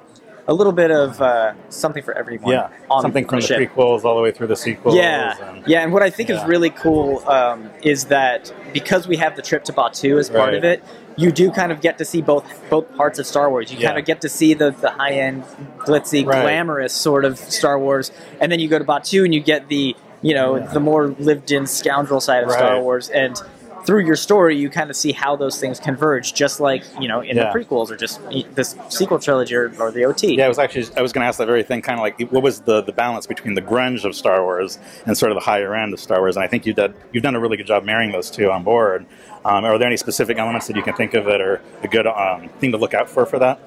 a 0.46 0.52
little 0.52 0.72
bit 0.74 0.90
of 0.90 1.22
uh, 1.22 1.54
something 1.70 2.02
for 2.02 2.12
everyone. 2.16 2.52
Yeah, 2.52 2.68
on 2.90 3.00
something 3.02 3.26
from 3.26 3.40
the 3.40 3.46
prequels 3.46 4.04
all 4.04 4.14
the 4.14 4.20
way 4.22 4.30
through 4.30 4.48
the 4.48 4.56
sequels. 4.56 4.94
Yeah, 4.94 5.36
and- 5.54 5.66
yeah, 5.66 5.82
and 5.82 5.92
what 5.92 6.02
I 6.02 6.10
think 6.10 6.28
is 6.30 6.42
really 6.44 6.70
cool 6.70 7.26
um, 7.28 7.70
is 7.82 8.04
that 8.06 8.52
because 8.72 9.08
we 9.08 9.16
have 9.16 9.36
the 9.36 9.42
trip 9.42 9.64
to 9.64 9.72
Batuu 9.72 10.18
as 10.18 10.28
part 10.28 10.48
Right. 10.50 10.54
of 10.54 10.64
it, 10.64 10.82
you 11.16 11.32
do 11.32 11.50
kind 11.50 11.72
of 11.72 11.80
get 11.80 11.96
to 11.98 12.04
see 12.04 12.20
both 12.20 12.44
both 12.68 12.94
parts 12.96 13.18
of 13.18 13.26
Star 13.26 13.48
Wars. 13.48 13.72
You 13.72 13.78
Yeah. 13.78 13.88
kind 13.88 13.98
of 13.98 14.04
get 14.04 14.20
to 14.20 14.28
see 14.28 14.52
the, 14.52 14.70
the 14.72 14.90
high 14.90 15.12
end, 15.12 15.44
glitzy, 15.78 16.26
Right. 16.26 16.42
glamorous 16.42 16.92
sort 16.92 17.24
of 17.24 17.38
Star 17.38 17.78
Wars, 17.78 18.12
and 18.40 18.52
then 18.52 18.58
you 18.60 18.68
go 18.68 18.78
to 18.78 18.84
Batuu 18.84 19.24
and 19.24 19.32
you 19.34 19.40
get 19.40 19.68
the 19.68 19.96
you 20.20 20.34
know 20.34 20.56
Yeah. 20.56 20.66
the 20.66 20.80
more 20.80 21.08
lived 21.18 21.52
in 21.52 21.66
scoundrel 21.66 22.20
side 22.20 22.44
of 22.44 22.52
Star 22.52 22.80
Wars 22.82 23.08
and. 23.08 23.40
Through 23.84 24.06
your 24.06 24.16
story, 24.16 24.56
you 24.56 24.70
kind 24.70 24.88
of 24.88 24.96
see 24.96 25.12
how 25.12 25.36
those 25.36 25.60
things 25.60 25.78
converge, 25.78 26.32
just 26.32 26.58
like 26.58 26.82
you 26.98 27.06
know 27.06 27.20
in 27.20 27.36
Yeah. 27.36 27.52
the 27.52 27.58
prequels 27.58 27.90
or 27.90 27.96
just 27.96 28.18
this 28.54 28.74
sequel 28.88 29.18
trilogy 29.18 29.54
or, 29.54 29.70
or 29.78 29.90
the 29.90 30.06
OT. 30.06 30.36
Yeah, 30.38 30.46
I 30.46 30.48
was 30.48 30.58
actually 30.58 30.86
I 30.96 31.02
was 31.02 31.12
going 31.12 31.22
to 31.22 31.28
ask 31.28 31.38
that 31.38 31.46
very 31.46 31.62
thing, 31.62 31.82
kind 31.82 31.98
of 31.98 32.02
like 32.02 32.18
what 32.32 32.42
was 32.42 32.60
the, 32.60 32.80
the 32.82 32.92
balance 32.92 33.26
between 33.26 33.54
the 33.54 33.60
grunge 33.62 34.04
of 34.04 34.14
Star 34.14 34.42
Wars 34.42 34.78
and 35.06 35.16
sort 35.18 35.32
of 35.32 35.36
the 35.36 35.42
higher 35.44 35.74
end 35.74 35.92
of 35.92 36.00
Star 36.00 36.20
Wars, 36.20 36.36
and 36.36 36.44
I 36.44 36.48
think 36.48 36.64
you've 36.64 36.76
done 36.76 36.94
you've 37.12 37.22
done 37.22 37.34
a 37.34 37.40
really 37.40 37.58
good 37.58 37.66
job 37.66 37.84
marrying 37.84 38.10
those 38.12 38.30
two 38.30 38.50
on 38.50 38.64
board. 38.64 39.04
Um, 39.44 39.64
are 39.66 39.76
there 39.76 39.86
any 39.86 39.98
specific 39.98 40.38
elements 40.38 40.66
that 40.68 40.76
you 40.76 40.82
can 40.82 40.94
think 40.94 41.12
of 41.12 41.26
that 41.26 41.42
are 41.42 41.60
a 41.82 41.88
good 41.88 42.06
um, 42.06 42.48
thing 42.60 42.72
to 42.72 42.78
look 42.78 42.94
out 42.94 43.10
for 43.10 43.26
for 43.26 43.38
that? 43.38 43.60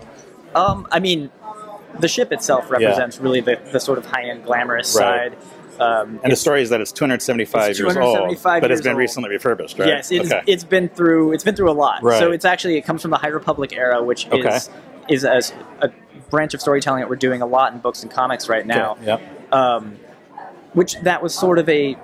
Um, 0.56 0.88
I 0.92 1.00
mean, 1.00 1.30
the 2.00 2.08
ship 2.08 2.32
itself 2.32 2.72
represents 2.72 3.20
really 3.20 3.42
the, 3.42 3.60
the 3.72 3.80
sort 3.80 4.00
of 4.00 4.06
high 4.08 4.24
end 4.24 4.46
glamorous 4.46 4.96
Right. 4.96 5.34
side. 5.34 5.38
Um, 5.80 6.20
And 6.24 6.32
the 6.32 6.36
story 6.36 6.62
is 6.62 6.70
that 6.70 6.82
it's 6.82 6.92
275 6.92 7.70
It's 7.72 7.80
years 7.80 7.96
old, 7.98 8.38
but 8.44 8.72
it's 8.72 8.82
been 8.82 8.92
old. 8.94 8.98
recently 9.00 9.30
refurbished, 9.30 9.78
right? 9.80 9.88
Yes, 9.90 10.12
it's, 10.12 10.32
okay. 10.32 10.42
it's 10.48 10.64
been 10.64 10.90
through 10.90 11.34
it's 11.34 11.44
been 11.44 11.56
through 11.56 11.70
a 11.70 11.74
lot. 11.74 12.02
Right. 12.04 12.20
So 12.20 12.32
it's 12.32 12.46
actually 12.46 12.78
it 12.78 12.82
comes 12.86 13.02
from 13.02 13.12
the 13.12 13.18
High 13.18 13.28
Republic 13.28 13.74
era, 13.74 14.04
which 14.04 14.28
Okay. 14.32 14.48
is 14.50 14.70
is 15.10 15.24
a, 15.24 15.42
a 15.86 15.90
branch 16.30 16.54
of 16.54 16.62
storytelling 16.62 17.00
that 17.02 17.10
we're 17.10 17.16
doing 17.16 17.42
a 17.42 17.46
lot 17.46 17.74
in 17.74 17.80
books 17.80 18.02
and 18.04 18.12
comics 18.12 18.50
right 18.50 18.66
now. 18.66 18.92
Okay, 18.94 19.06
Yep. 19.06 19.54
Um, 19.54 19.96
which 20.74 21.00
that 21.02 21.24
was 21.24 21.34
sort 21.34 21.60
of 21.60 21.70
a 21.70 21.96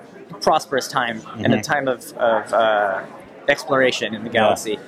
prosperous 0.42 0.88
time 0.88 1.22
and 1.38 1.54
a 1.54 1.58
Mhm. 1.58 1.64
time 1.64 1.88
of, 1.88 2.12
of 2.14 2.54
uh, 2.54 3.02
exploration 3.50 4.16
in 4.16 4.24
the 4.24 4.30
galaxy. 4.30 4.80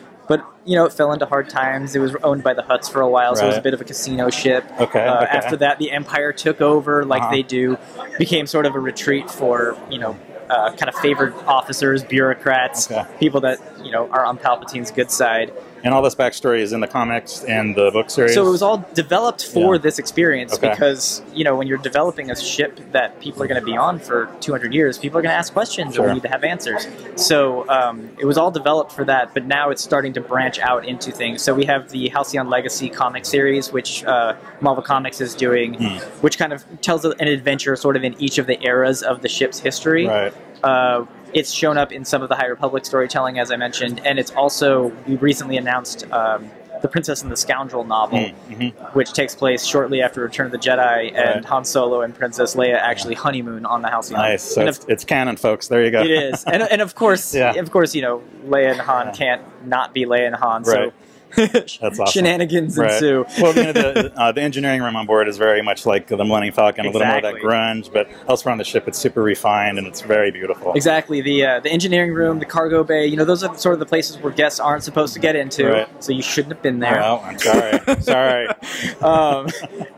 You 0.66 0.76
know, 0.76 0.86
it 0.86 0.94
fell 0.94 1.12
into 1.14 1.28
hard 1.28 1.48
times. 1.50 1.96
It 1.96 2.00
was 2.00 2.16
owned 2.24 2.44
by 2.44 2.56
the 2.56 2.64
Hutts 2.64 2.90
for 2.90 3.02
a 3.02 3.08
while, 3.10 3.36
so 3.36 3.44
it 3.44 3.48
was 3.50 3.58
a 3.58 3.62
bit 3.62 3.76
of 3.76 3.82
a 3.82 3.84
casino 3.84 4.32
ship. 4.32 4.66
Okay, 4.80 5.06
Uh, 5.06 5.24
okay. 5.24 5.38
After 5.38 5.58
that, 5.58 5.78
the 5.78 5.92
Empire 5.92 6.34
took 6.34 6.60
over, 6.60 7.06
like 7.06 7.22
Uh-huh. 7.22 7.32
they 7.32 7.44
do, 7.44 7.78
became 8.18 8.48
sort 8.48 8.66
of 8.66 8.74
a 8.74 8.80
retreat 8.80 9.30
for 9.30 9.78
you 9.92 10.00
know, 10.00 10.18
uh, 10.50 10.72
kind 10.72 10.90
of 10.90 10.96
favored 10.96 11.34
officers, 11.48 12.04
bureaucrats, 12.04 12.90
Okay. 12.92 13.06
people 13.20 13.42
that 13.42 13.60
you 13.84 13.92
know 13.92 14.08
are 14.10 14.26
on 14.26 14.38
Palpatine's 14.40 14.90
good 14.92 15.12
side. 15.12 15.54
And 15.86 15.94
all 15.94 16.02
this 16.02 16.16
backstory 16.16 16.62
is 16.62 16.74
in 16.74 16.80
the 16.80 16.88
comics 16.88 17.44
and 17.44 17.76
the 17.76 17.92
book 17.92 18.10
series. 18.10 18.34
So 18.34 18.46
it 18.48 18.50
was 18.50 18.64
all 18.64 18.84
developed 18.96 19.46
for 19.46 19.76
Yeah. 19.76 19.82
this 19.82 20.00
experience 20.00 20.56
Okay. 20.56 20.70
because 20.72 21.22
you 21.32 21.44
know 21.44 21.56
when 21.56 21.68
you're 21.68 21.78
developing 21.78 22.32
a 22.32 22.36
ship 22.36 22.80
that 22.92 23.20
people 23.22 23.44
are 23.44 23.48
going 23.48 23.60
to 23.62 23.66
be 23.66 23.78
on 23.78 24.00
for 24.00 24.28
200 24.40 24.74
years, 24.74 24.98
people 24.98 25.20
are 25.20 25.22
going 25.22 25.32
to 25.32 25.38
ask 25.38 25.54
questions 25.54 25.94
Sure. 25.94 26.06
and 26.06 26.14
we 26.14 26.16
need 26.16 26.24
to 26.24 26.30
have 26.30 26.44
answers. 26.44 26.88
So 27.16 27.70
um, 27.70 28.10
it 28.18 28.26
was 28.26 28.36
all 28.36 28.50
developed 28.50 28.94
for 28.94 29.06
that, 29.06 29.36
but 29.36 29.46
now 29.46 29.70
it's 29.70 29.84
starting 29.84 30.12
to 30.14 30.22
branch 30.22 30.58
out 30.58 30.86
into 30.88 31.12
things. 31.12 31.44
So 31.44 31.54
we 31.54 31.66
have 31.66 31.90
the 31.92 32.10
Halcyon 32.10 32.50
Legacy 32.50 32.90
comic 32.90 33.24
series, 33.24 33.72
which 33.72 34.04
uh, 34.06 34.34
Marvel 34.62 34.82
Comics 34.84 35.22
is 35.22 35.36
doing, 35.36 35.76
Hmm. 35.76 35.98
which 36.22 36.40
kind 36.40 36.52
of 36.52 36.66
tells 36.82 37.06
an 37.06 37.28
adventure 37.28 37.76
sort 37.76 37.96
of 37.96 38.04
in 38.04 38.16
each 38.20 38.40
of 38.40 38.48
the 38.48 38.60
eras 38.66 39.04
of 39.04 39.22
the 39.22 39.30
ship's 39.30 39.60
history. 39.60 40.08
right. 40.08 40.34
Uh, 40.64 41.06
it's 41.36 41.52
shown 41.52 41.78
up 41.78 41.92
in 41.92 42.04
some 42.06 42.24
of 42.24 42.30
the 42.30 42.36
High 42.36 42.48
Republic 42.48 42.86
storytelling, 42.86 43.38
as 43.38 43.52
I 43.52 43.58
mentioned, 43.58 44.02
and 44.06 44.18
it's 44.18 44.32
also 44.32 44.88
we 45.06 45.18
recently 45.18 45.58
announced 45.58 46.10
um, 46.12 46.50
the 46.82 46.88
Princess 46.88 47.22
and 47.24 47.32
the 47.32 47.38
Scoundrel 47.38 47.84
novel, 47.84 48.20
Mhm. 48.50 48.74
which 48.94 49.12
takes 49.14 49.36
place 49.36 49.66
shortly 49.66 50.02
after 50.02 50.22
Return 50.22 50.46
of 50.48 50.52
the 50.52 50.58
Jedi, 50.58 51.10
and 51.16 51.36
Right. 51.36 51.46
Han 51.46 51.66
Solo 51.66 52.02
and 52.02 52.14
Princess 52.16 52.56
Leia 52.56 52.76
actually 52.76 53.16
honeymoon 53.16 53.66
on 53.66 53.82
the 53.82 53.90
Halcyon. 53.90 54.20
Nice. 54.22 54.44
So 54.44 54.62
it's, 54.66 54.80
of, 54.80 54.90
it's 54.90 55.04
canon, 55.04 55.36
folks. 55.38 55.68
There 55.68 55.84
you 55.84 55.92
go. 55.92 56.02
it 56.02 56.10
is, 56.12 56.44
and, 56.46 56.64
and 56.64 56.82
of 56.82 56.96
course, 56.96 57.34
Yeah. 57.44 57.54
of 57.56 57.70
course, 57.72 57.94
you 57.96 58.02
know, 58.02 58.22
Leia 58.48 58.72
and 58.72 58.82
Han 58.82 59.08
Yeah. 59.08 59.12
can't 59.14 59.42
not 59.68 59.94
be 59.94 60.06
Leia 60.06 60.28
and 60.28 60.36
Han, 60.36 60.64
Right. 60.64 60.74
so 60.90 60.94
awesome. 61.82 62.06
shenanigans 62.08 62.78
Right. 62.78 62.92
ensue. 62.92 63.26
well, 63.42 63.56
you 63.56 63.64
know, 63.64 63.74
the, 63.74 64.14
uh, 64.16 64.32
the 64.32 64.42
engineering 64.42 64.82
room 64.82 64.96
on 64.96 65.06
board 65.06 65.28
is 65.28 65.38
very 65.38 65.62
much 65.62 65.86
like 65.86 66.08
the 66.08 66.18
Millennium 66.18 66.54
Falcon, 66.54 66.86
a 66.86 66.90
little 66.92 67.06
more 67.08 67.18
of 67.18 67.24
that 67.24 67.36
grunge, 67.36 67.92
but 67.92 68.10
elsewhere 68.28 68.52
on 68.52 68.58
the 68.58 68.64
ship, 68.64 68.88
it's 68.88 68.98
super 68.98 69.22
refined 69.22 69.78
and 69.78 69.88
it's 69.88 70.02
very 70.02 70.32
beautiful. 70.32 70.74
Exactly. 70.74 71.22
The 71.22 71.46
uh, 71.46 71.60
the 71.60 71.70
engineering 71.72 72.14
room, 72.14 72.40
the 72.40 72.46
cargo 72.46 72.84
bay. 72.84 73.06
You 73.06 73.16
know, 73.18 73.26
those 73.26 73.44
are 73.44 73.58
sort 73.58 73.74
of 73.74 73.80
the 73.80 73.86
places 73.86 74.18
where 74.18 74.32
guests 74.34 74.60
aren't 74.60 74.84
supposed 74.84 75.14
to 75.14 75.20
get 75.20 75.36
into. 75.36 75.68
Right. 75.70 76.04
So 76.04 76.12
you 76.12 76.22
shouldn't 76.22 76.54
have 76.54 76.62
been 76.62 76.80
there. 76.80 76.94
Well, 76.96 77.22
I'm 77.26 77.40
sorry. 77.40 77.80
sorry. 78.02 78.48
um, 79.02 79.48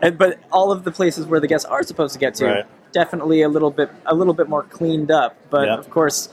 and, 0.02 0.16
but 0.18 0.38
all 0.52 0.72
of 0.72 0.84
the 0.84 0.90
places 0.92 1.26
where 1.26 1.40
the 1.40 1.46
guests 1.48 1.64
are 1.66 1.82
supposed 1.82 2.12
to 2.14 2.18
get 2.18 2.34
to, 2.36 2.46
Right. 2.46 2.66
definitely 2.92 3.42
a 3.42 3.48
little 3.48 3.70
bit 3.70 3.90
a 4.06 4.14
little 4.14 4.34
bit 4.34 4.48
more 4.48 4.62
cleaned 4.62 5.10
up. 5.10 5.36
But 5.50 5.66
Yeah. 5.66 5.76
of 5.78 5.90
course, 5.90 6.28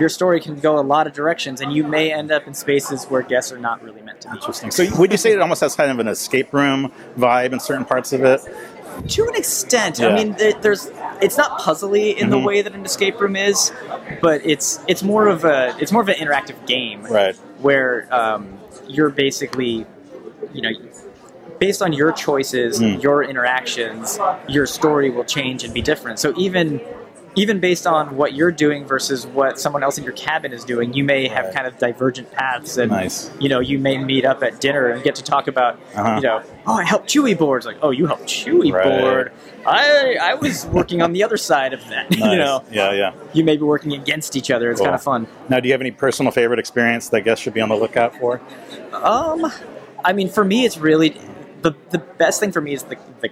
your 0.00 0.08
story 0.08 0.40
can 0.40 0.58
go 0.58 0.78
a 0.78 0.82
lot 0.82 1.06
of 1.06 1.12
directions, 1.12 1.60
and 1.60 1.72
you 1.72 1.84
may 1.84 2.12
end 2.12 2.30
up 2.30 2.46
in 2.46 2.54
spaces 2.54 3.04
where 3.06 3.22
guests 3.22 3.52
are 3.52 3.58
not 3.58 3.82
really 3.82 4.02
meant 4.02 4.20
to 4.22 4.28
be. 4.28 4.34
Interesting. 4.36 4.70
So, 4.70 4.86
would 4.98 5.10
you 5.12 5.18
say 5.18 5.32
it 5.32 5.40
almost 5.40 5.60
has 5.60 5.74
kind 5.76 5.90
of 5.90 5.98
an 5.98 6.08
escape 6.08 6.52
room 6.52 6.92
vibe 7.18 7.52
in 7.52 7.60
certain 7.60 7.84
parts 7.84 8.12
of 8.12 8.22
it? 8.24 8.40
To 9.08 9.24
an 9.26 9.34
extent, 9.34 9.98
Yeah. 9.98 10.08
I 10.08 10.14
mean, 10.14 10.36
there's 10.60 10.90
it's 11.22 11.38
not 11.38 11.58
puzzly 11.60 12.14
in 12.16 12.28
the 12.30 12.36
Mhm. 12.36 12.44
way 12.44 12.62
that 12.62 12.74
an 12.74 12.84
escape 12.84 13.18
room 13.20 13.36
is, 13.36 13.72
but 14.20 14.40
it's 14.44 14.80
it's 14.86 15.02
more 15.02 15.28
of 15.28 15.44
a 15.44 15.74
it's 15.78 15.92
more 15.92 16.02
of 16.02 16.08
an 16.08 16.16
interactive 16.16 16.66
game. 16.66 17.02
Right. 17.04 17.36
where 17.60 18.08
um, 18.10 18.58
you're 18.88 19.08
basically, 19.08 19.86
you 20.52 20.60
know, 20.62 20.70
based 21.60 21.80
on 21.80 21.92
your 21.92 22.10
choices, 22.10 22.80
Mm. 22.80 23.00
your 23.02 23.22
interactions, 23.22 24.18
your 24.48 24.66
story 24.66 25.10
will 25.10 25.22
change 25.24 25.62
and 25.62 25.72
be 25.72 25.80
different. 25.80 26.18
So 26.18 26.34
even 26.36 26.80
even 27.34 27.60
based 27.60 27.86
on 27.86 28.16
what 28.16 28.34
you're 28.34 28.50
doing 28.52 28.84
versus 28.84 29.26
what 29.26 29.58
someone 29.58 29.82
else 29.82 29.96
in 29.96 30.04
your 30.04 30.12
cabin 30.12 30.52
is 30.52 30.64
doing, 30.64 30.92
you 30.92 31.02
may 31.04 31.28
have 31.28 31.46
Right. 31.46 31.54
kind 31.54 31.66
of 31.66 31.78
divergent 31.78 32.30
paths, 32.32 32.76
and 32.76 32.90
Nice. 32.90 33.30
you 33.40 33.48
know, 33.48 33.58
you 33.60 33.78
may 33.78 33.96
meet 33.98 34.24
up 34.26 34.42
at 34.42 34.60
dinner 34.60 34.88
and 34.88 35.02
get 35.02 35.14
to 35.14 35.22
talk 35.22 35.48
about, 35.48 35.78
Uh-huh. 35.96 36.16
you 36.16 36.22
know, 36.22 36.42
oh, 36.66 36.74
I 36.74 36.84
helped 36.84 37.08
Chewie 37.08 37.36
boards. 37.38 37.64
Like, 37.64 37.78
oh, 37.82 37.90
you 37.90 38.06
helped 38.06 38.26
Chewie 38.26 38.72
Right. 38.72 39.00
board. 39.00 39.32
I 39.64 40.16
I 40.20 40.34
was 40.34 40.66
working 40.66 41.00
on 41.02 41.12
the 41.12 41.22
other 41.22 41.36
side 41.36 41.72
of 41.72 41.80
that. 41.88 42.10
Nice. 42.18 42.20
You 42.32 42.36
know, 42.36 42.64
Yeah, 42.70 42.92
yeah. 42.92 43.12
you 43.32 43.44
may 43.44 43.56
be 43.56 43.62
working 43.62 43.92
against 43.94 44.36
each 44.36 44.50
other. 44.50 44.70
It's 44.70 44.80
Cool. 44.80 44.86
kind 44.86 44.94
of 44.94 45.02
fun. 45.02 45.26
Now, 45.48 45.60
do 45.60 45.68
you 45.68 45.72
have 45.72 45.80
any 45.80 45.90
personal 45.92 46.32
favorite 46.32 46.58
experience 46.58 47.08
that 47.10 47.22
guests 47.22 47.42
should 47.42 47.54
be 47.54 47.60
on 47.60 47.68
the 47.68 47.76
lookout 47.76 48.14
for? 48.16 48.40
Um, 48.92 49.50
I 50.04 50.12
mean, 50.12 50.28
for 50.28 50.44
me, 50.44 50.64
it's 50.66 50.76
really 50.78 51.16
the 51.62 51.72
the 51.90 51.98
best 51.98 52.40
thing 52.40 52.52
for 52.52 52.60
me 52.60 52.74
is 52.74 52.82
the, 52.82 52.96
the 53.20 53.30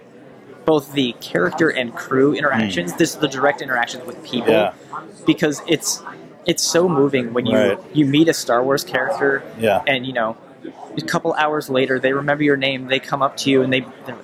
both 0.71 0.93
the 0.93 1.11
character 1.19 1.67
and 1.69 1.93
crew 1.93 2.33
interactions. 2.33 2.93
This 2.93 3.09
is 3.13 3.17
the 3.17 3.27
direct 3.27 3.61
interactions 3.61 4.05
with 4.05 4.17
people, 4.23 4.47
Hmm. 4.47 4.51
Yeah. 4.53 4.73
because 5.25 5.61
it's 5.67 6.01
it's 6.45 6.63
so 6.63 6.87
moving 6.89 7.33
when 7.35 7.45
you 7.45 7.55
Right. 7.57 7.77
you 7.93 8.05
meet 8.05 8.27
a 8.29 8.33
Star 8.33 8.63
Wars 8.63 8.83
character, 8.85 9.43
Yeah. 9.59 9.81
and 9.85 10.05
you 10.07 10.13
know, 10.13 10.37
a 10.97 11.01
couple 11.13 11.33
hours 11.33 11.69
later 11.69 11.99
they 11.99 12.13
remember 12.13 12.43
your 12.43 12.55
name, 12.67 12.87
they 12.87 12.99
come 12.99 13.21
up 13.21 13.33
to 13.41 13.49
you 13.51 13.61
and 13.63 13.71
they, 13.73 13.81
like, 14.07 14.17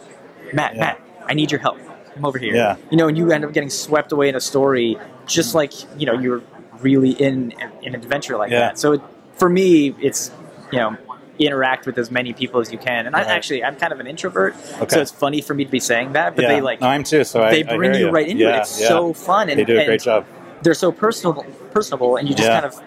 Matt, 0.53 0.73
Yeah. 0.73 0.79
Matt, 0.83 0.97
I 1.29 1.33
need 1.39 1.51
your 1.51 1.59
help. 1.67 1.77
Come 2.15 2.25
over 2.25 2.37
here. 2.39 2.55
Yeah. 2.55 2.77
You 2.91 2.97
know, 2.97 3.07
and 3.09 3.17
you 3.17 3.29
end 3.31 3.43
up 3.45 3.51
getting 3.53 3.69
swept 3.69 4.11
away 4.13 4.29
in 4.29 4.35
a 4.35 4.39
story, 4.53 4.97
just 5.27 5.53
like 5.53 5.73
you 5.99 6.05
know 6.07 6.13
you're 6.23 6.41
really 6.81 7.11
in 7.27 7.53
in 7.85 7.93
an 7.93 8.01
adventure 8.03 8.37
like 8.37 8.51
that. 8.51 8.79
So 8.79 8.93
it, 8.93 9.01
for 9.41 9.49
me, 9.49 9.93
it's 10.01 10.31
you 10.71 10.79
know 10.79 10.95
interact 11.39 11.85
with 11.85 11.97
as 11.97 12.09
many 12.11 12.33
people 12.33 12.59
as 12.59 12.71
you 12.71 12.77
can. 12.77 13.05
And 13.07 13.15
I 13.15 13.19
Right. 13.19 13.27
actually 13.29 13.63
I'm 13.63 13.75
kind 13.75 13.93
of 13.93 13.99
an 13.99 14.07
introvert, 14.07 14.55
Okay. 14.81 14.87
so 14.95 15.01
it's 15.01 15.11
funny 15.11 15.41
for 15.41 15.53
me 15.53 15.65
to 15.65 15.71
be 15.71 15.79
saying 15.79 16.13
that. 16.13 16.35
But 16.35 16.43
yeah. 16.43 16.47
they 16.49 16.61
like 16.61 16.81
no, 16.81 16.87
I'm 16.87 17.03
too. 17.03 17.23
So 17.23 17.41
I, 17.41 17.51
they 17.51 17.63
I 17.63 17.75
bring 17.77 17.93
hear 17.93 18.07
you 18.07 18.09
right 18.11 18.27
into 18.27 18.43
yeah, 18.43 18.57
it. 18.57 18.61
It's 18.61 18.81
yeah. 18.81 18.87
so 18.87 19.13
fun, 19.13 19.49
and 19.49 19.59
They 19.59 19.65
do 19.65 19.75
a 19.75 19.79
and 19.79 19.87
great 19.87 20.01
job. 20.01 20.25
They're 20.63 20.73
so 20.73 20.91
personable, 20.91 21.43
personable, 21.71 22.17
and 22.17 22.27
you 22.27 22.33
just 22.35 22.47
Yeah. 22.49 22.61
kind 22.61 22.73
of 22.73 22.81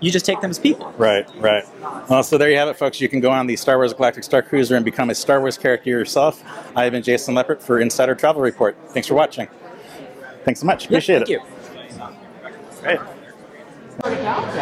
you 0.00 0.10
just 0.10 0.24
take 0.24 0.40
them 0.40 0.50
as 0.50 0.58
people. 0.58 0.92
Right, 0.96 1.28
right. 1.38 1.64
Well, 2.08 2.22
so 2.22 2.38
there 2.38 2.50
you 2.50 2.56
have 2.56 2.68
it, 2.68 2.76
folks. 2.78 3.00
You 3.00 3.08
can 3.08 3.20
go 3.20 3.30
on 3.30 3.46
the 3.46 3.56
Star 3.56 3.76
Wars 3.76 3.92
Galactic 3.92 4.22
Starcruiser 4.24 4.74
and 4.76 4.84
become 4.84 5.10
a 5.10 5.14
Star 5.14 5.40
Wars 5.40 5.58
character 5.58 5.90
yourself. 5.90 6.42
I 6.74 6.84
have 6.84 6.92
been 6.92 7.02
Jason 7.02 7.34
Leppert 7.34 7.60
for 7.60 7.78
Insider 7.80 8.14
Travel 8.14 8.40
Report. 8.42 8.76
Thanks 8.90 9.06
for 9.08 9.14
watching. 9.14 9.48
Thanks 10.44 10.60
so 10.60 10.66
much. 10.66 10.84
Yeah, 10.84 10.88
Appreciate 10.98 11.26
thank 11.26 11.30
it. 11.30 11.32
you. 11.32 11.40
Great. 12.82 14.15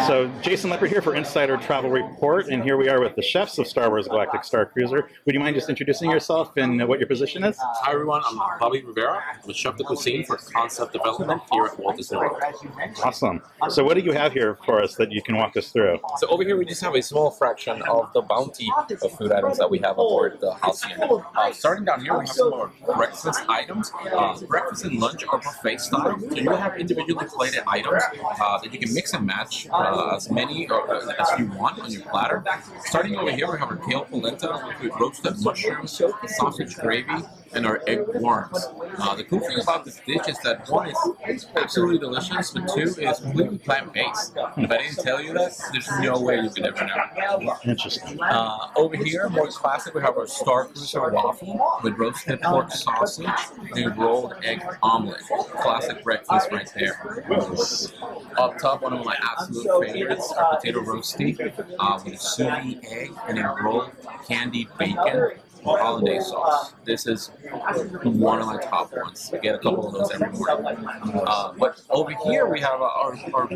So, 0.06 0.30
Jason 0.42 0.70
Leppert 0.70 0.88
here 0.88 1.00
for 1.00 1.14
Insider 1.14 1.56
Travel 1.56 1.88
Report, 1.88 2.48
and 2.48 2.62
here 2.62 2.76
we 2.76 2.90
are 2.90 3.00
with 3.00 3.16
the 3.16 3.22
chefs 3.22 3.56
of 3.56 3.66
Star 3.66 3.88
Wars 3.88 4.06
Galactic 4.06 4.42
Starcruiser. 4.42 5.08
Would 5.24 5.34
you 5.34 5.40
mind 5.40 5.56
just 5.56 5.70
introducing 5.70 6.10
yourself 6.10 6.54
and 6.58 6.86
what 6.86 6.98
your 6.98 7.08
position 7.08 7.42
is? 7.44 7.56
Hi 7.58 7.92
everyone, 7.92 8.20
I'm 8.26 8.36
Bobby 8.60 8.82
Rivera. 8.82 9.22
I'm 9.32 9.40
the 9.46 9.54
chef 9.54 9.78
de 9.78 9.84
cuisine 9.84 10.22
for 10.22 10.36
concept 10.36 10.92
development 10.92 11.40
here 11.50 11.64
at 11.64 11.78
Walt 11.78 11.96
Disney 11.96 12.18
World. 12.18 12.42
Awesome. 13.02 13.40
So, 13.70 13.84
what 13.84 13.94
do 13.94 14.02
you 14.02 14.12
have 14.12 14.34
here 14.34 14.58
for 14.66 14.82
us 14.82 14.96
that 14.96 15.10
you 15.10 15.22
can 15.22 15.38
walk 15.38 15.56
us 15.56 15.70
through? 15.70 15.98
So 16.18 16.28
over 16.28 16.44
here 16.44 16.58
we 16.58 16.66
just 16.66 16.82
have 16.82 16.94
a 16.94 17.00
small 17.00 17.30
fraction 17.30 17.80
of 17.88 18.12
the 18.12 18.20
bounty 18.20 18.68
of 19.00 19.12
food 19.12 19.32
items 19.32 19.56
that 19.56 19.70
we 19.70 19.78
have 19.78 19.92
aboard 19.92 20.40
the 20.42 20.52
Halcyon. 20.56 21.22
Uh, 21.34 21.52
starting 21.52 21.86
down 21.86 22.04
here, 22.04 22.12
we 22.12 22.26
have 22.26 22.28
some 22.28 22.50
more 22.50 22.70
breakfast 22.94 23.40
items. 23.48 23.90
Uh, 24.12 24.38
breakfast 24.42 24.84
and 24.84 25.00
lunch 25.00 25.24
are 25.24 25.38
buffet 25.38 25.80
style, 25.80 26.20
so 26.20 26.36
you 26.36 26.50
have 26.50 26.76
individually 26.78 27.24
plated 27.34 27.62
items 27.66 28.02
uh, 28.42 28.58
that 28.58 28.70
you 28.70 28.78
can 28.78 28.92
mix 28.92 29.14
and 29.14 29.24
match 29.24 29.53
uh, 29.70 30.16
as 30.16 30.30
many 30.30 30.68
or, 30.68 30.80
uh, 30.90 31.22
as 31.22 31.28
you 31.38 31.46
want 31.60 31.78
on 31.80 31.90
your 31.90 32.02
platter. 32.02 32.44
Starting 32.84 33.16
over 33.16 33.30
here, 33.30 33.50
we 33.50 33.58
have 33.58 33.70
our 33.70 33.80
kale 33.86 34.04
polenta 34.04 34.50
with 34.82 34.92
roasted 35.00 35.36
mushrooms, 35.40 36.00
sausage 36.38 36.74
gravy, 36.76 37.18
and 37.54 37.66
our 37.66 37.82
egg 37.86 38.00
warms. 38.14 38.66
Uh, 38.98 39.14
the 39.14 39.24
cool 39.24 39.40
thing 39.40 39.60
about 39.60 39.84
this 39.84 40.00
dish 40.06 40.28
is 40.28 40.38
that 40.40 40.68
one 40.68 40.92
is 41.28 41.46
absolutely 41.56 41.98
delicious, 41.98 42.50
but 42.50 42.68
two 42.74 42.82
is 42.82 43.20
completely 43.20 43.58
plant-based. 43.58 44.36
If 44.56 44.70
I 44.70 44.76
didn't 44.78 45.02
tell 45.02 45.22
you 45.22 45.32
that, 45.34 45.52
there's 45.72 45.90
no 46.00 46.20
way 46.20 46.40
you 46.40 46.50
could 46.50 46.66
ever 46.66 46.86
know. 46.86 47.56
Interesting. 47.64 48.20
Uh, 48.22 48.68
over 48.76 48.96
here, 48.96 49.28
more 49.28 49.48
classic, 49.48 49.94
we 49.94 50.02
have 50.02 50.16
our 50.16 50.26
Star 50.26 50.66
Cruiser 50.66 51.10
waffle 51.10 51.80
with 51.82 51.96
roasted 51.98 52.40
pork 52.42 52.70
sausage 52.70 53.26
and 53.76 53.96
rolled 53.96 54.34
egg 54.42 54.62
omelet. 54.82 55.22
Classic 55.60 56.02
breakfast 56.02 56.50
right 56.50 56.70
there. 56.74 57.24
Up 58.36 58.58
top, 58.58 58.82
one 58.82 58.92
of 58.92 59.04
my 59.04 59.16
absolute 59.22 59.92
favorites, 59.92 60.32
our 60.32 60.56
potato 60.56 60.80
roasty 60.80 61.38
uh, 61.78 62.00
with 62.04 62.14
a 62.14 62.18
sous 62.18 62.46
egg 62.46 63.12
and 63.28 63.38
a 63.38 63.56
rolled 63.62 63.90
candied 64.26 64.68
bacon 64.78 65.32
hollandaise 65.64 66.26
sauce. 66.26 66.74
This 66.84 67.06
is 67.06 67.30
one 67.50 68.40
of 68.40 68.46
my 68.46 68.60
top 68.62 68.92
ones. 68.96 69.30
I 69.32 69.38
get 69.38 69.54
a 69.54 69.58
couple 69.58 69.86
of 69.86 69.92
those 69.94 70.10
every 70.12 70.30
morning. 70.38 70.86
Uh, 71.26 71.52
but 71.58 71.80
over 71.90 72.12
here 72.24 72.46
we 72.46 72.60
have 72.60 72.80
our, 72.80 73.16
our 73.34 73.48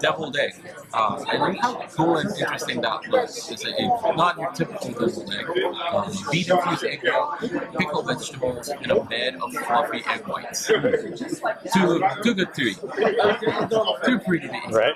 deviled 0.00 0.36
egg. 0.36 0.54
Uh, 0.92 1.24
and 1.32 1.42
look 1.42 1.56
how 1.58 1.86
cool 1.92 2.16
and 2.18 2.30
interesting 2.30 2.80
that 2.80 3.08
looks. 3.08 3.50
It's 3.50 3.64
a, 3.64 3.70
a 3.70 4.16
not 4.16 4.38
your 4.38 4.52
typical 4.52 4.90
deviled 4.92 5.32
egg. 5.32 5.46
Um, 5.92 6.12
beet 6.30 6.48
infused 6.48 6.84
egg 6.84 7.02
yolk, 7.02 7.40
pickled 7.78 8.06
vegetables, 8.06 8.68
and 8.68 8.90
a 8.90 9.04
bed 9.04 9.36
of 9.36 9.52
fluffy 9.52 10.02
egg 10.06 10.26
whites. 10.26 10.66
Too, 10.66 12.02
too 12.22 12.34
good 12.34 12.54
to 12.54 12.62
eat. 12.62 12.78
Too 14.04 14.18
pretty 14.18 14.48
to 14.48 14.54
eat. 14.54 14.72
Right? 14.72 14.94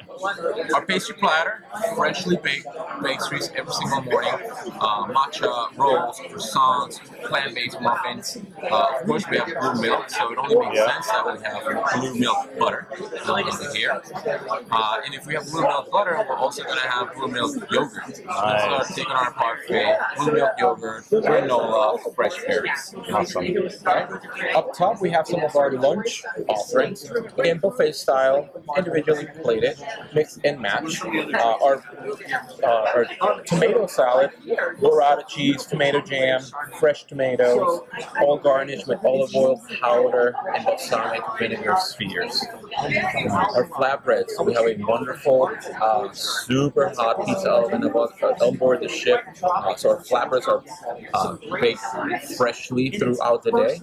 Our 0.75 0.85
pastry 0.87 1.17
platter, 1.17 1.65
freshly 1.97 2.37
baked 2.37 2.67
pastries 3.03 3.51
every 3.57 3.73
single 3.73 4.03
morning. 4.03 4.33
Uh, 4.81 5.07
matcha 5.09 5.77
rolls, 5.77 6.19
croissants, 6.21 7.01
plant-based 7.29 7.81
muffins. 7.81 8.26
Uh, 8.63 8.99
of 9.01 9.07
course, 9.07 9.25
we 9.31 9.39
have 9.39 9.47
blue 9.61 9.81
milk, 9.81 10.11
so 10.11 10.33
it 10.33 10.39
only 10.39 10.57
makes 10.57 10.77
Yeah. 10.77 10.87
sense 10.93 11.07
that 11.09 11.25
we 11.27 11.45
have 11.45 12.01
blue 12.01 12.15
milk 12.19 12.59
butter 12.59 12.87
uh, 12.91 13.73
here. 13.75 14.01
Uh, 14.71 15.01
and 15.05 15.15
if 15.15 15.27
we 15.27 15.35
have 15.35 15.45
blue 15.51 15.63
milk 15.63 15.91
butter, 15.91 16.17
we're 16.29 16.37
also 16.37 16.63
going 16.65 16.79
to 16.79 16.89
have 16.89 17.15
blue 17.15 17.29
milk 17.29 17.55
yogurt. 17.71 18.07
Let's 18.09 18.23
start 18.27 18.87
taking 18.89 19.13
our 19.13 19.33
parfait, 19.33 19.97
blue 20.19 20.33
milk 20.33 20.51
yogurt, 20.59 21.05
granola, 21.11 22.15
fresh 22.15 22.37
berries. 22.47 22.95
Awesome. 23.13 23.47
Up 24.55 24.75
top, 24.75 25.01
we 25.01 25.11
have 25.11 25.27
some 25.27 25.43
of 25.43 25.55
our 25.57 25.71
lunch 25.73 26.23
offerings 26.49 27.11
in 27.45 27.59
buffet 27.59 27.93
style, 27.95 28.49
individually 28.77 29.29
plated, 29.43 29.77
mix 30.15 30.39
and 30.45 30.61
match. 30.61 31.01
Uh, 31.05 31.55
our, 31.63 31.83
uh, 32.65 33.05
our 33.21 33.41
tomato 33.43 33.87
salad, 33.87 34.31
burrata 34.81 35.27
cheese, 35.29 35.65
tomato 35.67 36.01
jam, 36.01 36.41
fresh 36.79 37.05
tomatoes, 37.05 37.81
all 38.21 38.39
garnished 38.39 38.87
with 38.87 39.05
olive 39.05 39.35
oil 39.35 39.63
powder 39.81 40.35
and 40.55 40.65
balsamic 40.65 41.21
vinegar 41.39 41.77
spheres. 41.79 42.45
Our 42.79 43.69
flatbreads, 43.69 44.45
we 44.45 44.55
have 44.55 44.67
a 44.67 44.77
wonderful, 44.85 45.51
uh, 45.81 46.13
super 46.13 46.93
hot 46.97 47.25
pizza 47.25 47.51
oven 47.51 47.85
above, 47.85 48.13
on 48.23 48.57
board 48.57 48.81
the 48.81 48.89
ship. 48.89 49.21
Uh, 49.43 49.75
so 49.77 49.91
our 49.91 50.03
flatbreads 50.03 50.49
are 50.49 50.63
uh, 51.15 51.37
baked 51.61 51.81
freshly 52.37 52.91
throughout 52.91 53.43
the 53.43 53.53
day. 53.53 53.79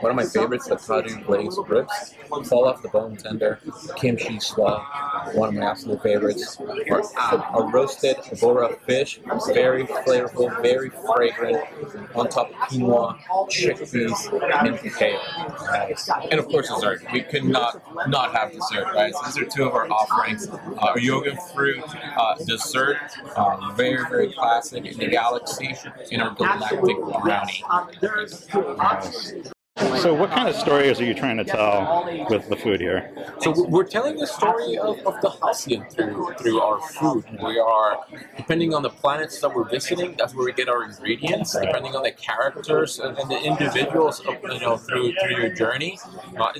One 0.00 0.10
of 0.10 0.16
my 0.16 0.24
favorites, 0.24 0.68
the 0.68 0.76
Kaju 0.76 1.24
glazed 1.26 1.58
ribs, 1.68 2.14
fall 2.48 2.66
off 2.66 2.82
the 2.82 2.88
bone 2.88 3.16
tender, 3.16 3.60
kimchi 3.96 4.40
slaw, 4.40 4.84
one 5.34 5.48
of 5.50 5.54
my 5.54 5.70
absolute 5.70 6.02
favorites. 6.02 6.58
Our, 6.90 7.02
uh, 7.02 7.36
our 7.52 7.70
roasted 7.70 8.16
bora 8.40 8.76
fish, 8.86 9.20
very 9.48 9.84
flavorful, 9.84 10.62
very 10.62 10.90
fragrant, 10.90 11.58
on 12.14 12.28
top 12.28 12.50
of 12.50 12.56
quinoa, 12.56 13.18
chickpeas, 13.48 14.32
and. 14.64 14.76
Nice. 15.66 16.08
And 16.30 16.40
of 16.40 16.46
course, 16.46 16.68
dessert. 16.68 17.02
We 17.12 17.22
could 17.22 17.44
not 17.44 17.82
not 18.08 18.32
have 18.32 18.52
dessert, 18.52 18.86
right? 18.94 19.14
So 19.14 19.22
these 19.24 19.38
are 19.38 19.44
two 19.46 19.64
of 19.64 19.74
our 19.74 19.88
offerings. 19.90 20.48
Uh, 20.48 20.94
jogan 20.94 21.38
fruit 21.54 21.82
uh, 22.16 22.34
dessert, 22.44 22.98
uh, 23.36 23.72
very 23.74 24.04
very 24.08 24.32
classic 24.32 24.84
in 24.86 24.98
the 24.98 25.08
galaxy, 25.08 25.74
and 26.12 26.22
our 26.22 26.34
galactic 26.34 26.96
brownie. 27.22 27.64
So, 30.02 30.14
what 30.14 30.30
kind 30.30 30.48
of 30.48 30.54
stories 30.54 31.00
are 31.00 31.04
you 31.04 31.14
trying 31.14 31.36
to 31.38 31.44
tell 31.44 32.04
with 32.28 32.48
the 32.48 32.56
food 32.56 32.80
here? 32.80 33.10
So 33.40 33.52
we're- 33.66 33.86
telling 33.88 34.16
the 34.16 34.26
story 34.26 34.76
of, 34.78 34.98
of 35.06 35.20
the 35.22 35.30
Halcyon 35.30 35.84
through 35.90 36.34
through 36.38 36.60
our 36.60 36.80
food. 36.80 37.24
We 37.42 37.58
are 37.58 37.98
depending 38.36 38.74
on 38.74 38.82
the 38.82 38.90
planets 38.90 39.40
that 39.40 39.54
we're 39.54 39.68
visiting. 39.68 40.14
That's 40.18 40.34
where 40.34 40.44
we 40.44 40.52
get 40.52 40.68
our 40.68 40.84
ingredients. 40.84 41.56
Depending 41.58 41.94
on 41.96 42.02
the 42.02 42.10
characters 42.10 42.98
and, 42.98 43.16
the 43.30 43.40
individuals, 43.42 44.20
of, 44.20 44.34
you 44.42 44.60
know, 44.60 44.76
through 44.76 45.14
through 45.20 45.36
your 45.36 45.50
journey, 45.50 45.98
uh, 46.38 46.52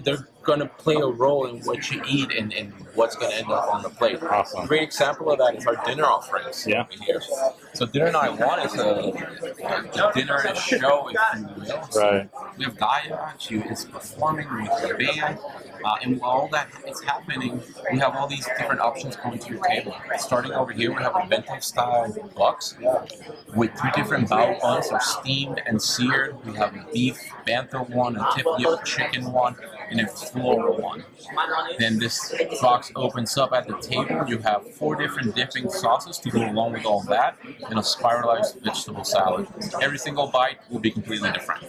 going 0.46 0.60
to 0.60 0.66
play 0.66 0.94
a 0.94 1.06
role 1.06 1.46
in 1.46 1.56
what 1.64 1.90
you 1.90 2.02
eat 2.08 2.32
and, 2.32 2.52
and 2.54 2.72
what's 2.94 3.16
going 3.16 3.30
to 3.32 3.36
end 3.38 3.50
up 3.50 3.68
on 3.74 3.82
the 3.82 3.90
plate. 3.90 4.22
Awesome. 4.22 4.64
A 4.64 4.66
great 4.66 4.82
example 4.82 5.30
of 5.30 5.38
that 5.38 5.56
is 5.56 5.66
our 5.66 5.76
dinner 5.84 6.04
offerings 6.04 6.66
Yeah. 6.66 6.86
here. 7.04 7.20
So 7.74 7.84
dinner 7.86 8.10
night 8.12 8.38
one 8.38 8.60
is 8.60 8.74
a, 8.78 9.12
a 9.64 10.12
dinner 10.14 10.38
and 10.46 10.56
a 10.56 10.60
show, 10.60 11.08
if 11.10 11.18
you 11.38 11.46
will. 11.58 11.82
So 11.90 12.00
Right. 12.00 12.30
we 12.56 12.64
have 12.64 12.76
Gaya, 12.78 13.34
she 13.38 13.56
is 13.56 13.84
performing 13.84 14.48
with 14.62 14.70
the 14.88 14.94
band, 14.94 15.38
uh, 15.84 15.96
and 16.02 16.18
while 16.20 16.30
all 16.30 16.48
that 16.48 16.68
is 16.88 17.00
happening, 17.02 17.62
we 17.92 17.98
have 17.98 18.14
all 18.16 18.26
these 18.28 18.46
different 18.58 18.80
options 18.80 19.16
coming 19.16 19.38
to 19.40 19.48
your 19.52 19.62
table. 19.64 19.94
Starting 20.18 20.52
over 20.52 20.72
here, 20.72 20.90
we 20.94 21.02
have 21.02 21.14
a 21.16 21.26
bento 21.26 21.58
style 21.60 22.14
box 22.34 22.76
with 23.54 23.70
three 23.78 23.90
different 23.94 24.28
bao 24.28 24.60
buns, 24.60 24.88
are 24.90 25.00
steamed 25.00 25.60
and 25.66 25.80
seared. 25.80 26.36
We 26.44 26.54
have 26.56 26.74
a 26.74 26.86
beef 26.92 27.18
bantha 27.46 27.88
one, 27.90 28.16
a 28.16 28.26
tip 28.34 28.46
chicken 28.84 29.32
one, 29.32 29.56
and 29.90 30.00
a 30.00 30.06
floral 30.06 30.76
one. 30.80 31.04
Then 31.78 31.98
this 31.98 32.34
box 32.60 32.92
opens 32.96 33.36
up 33.36 33.52
at 33.52 33.66
the 33.66 33.76
table. 33.78 34.28
You 34.28 34.38
have 34.38 34.74
four 34.74 34.96
different 34.96 35.34
dipping 35.34 35.70
sauces 35.70 36.18
to 36.18 36.30
go 36.30 36.48
along 36.48 36.72
with 36.72 36.84
all 36.84 37.02
that, 37.02 37.36
and 37.68 37.78
a 37.78 37.82
spiralized 37.82 38.60
vegetable 38.62 39.04
salad. 39.04 39.46
Every 39.80 39.98
single 39.98 40.28
bite 40.28 40.58
will 40.70 40.80
be 40.80 40.90
completely 40.90 41.30
different. 41.32 41.64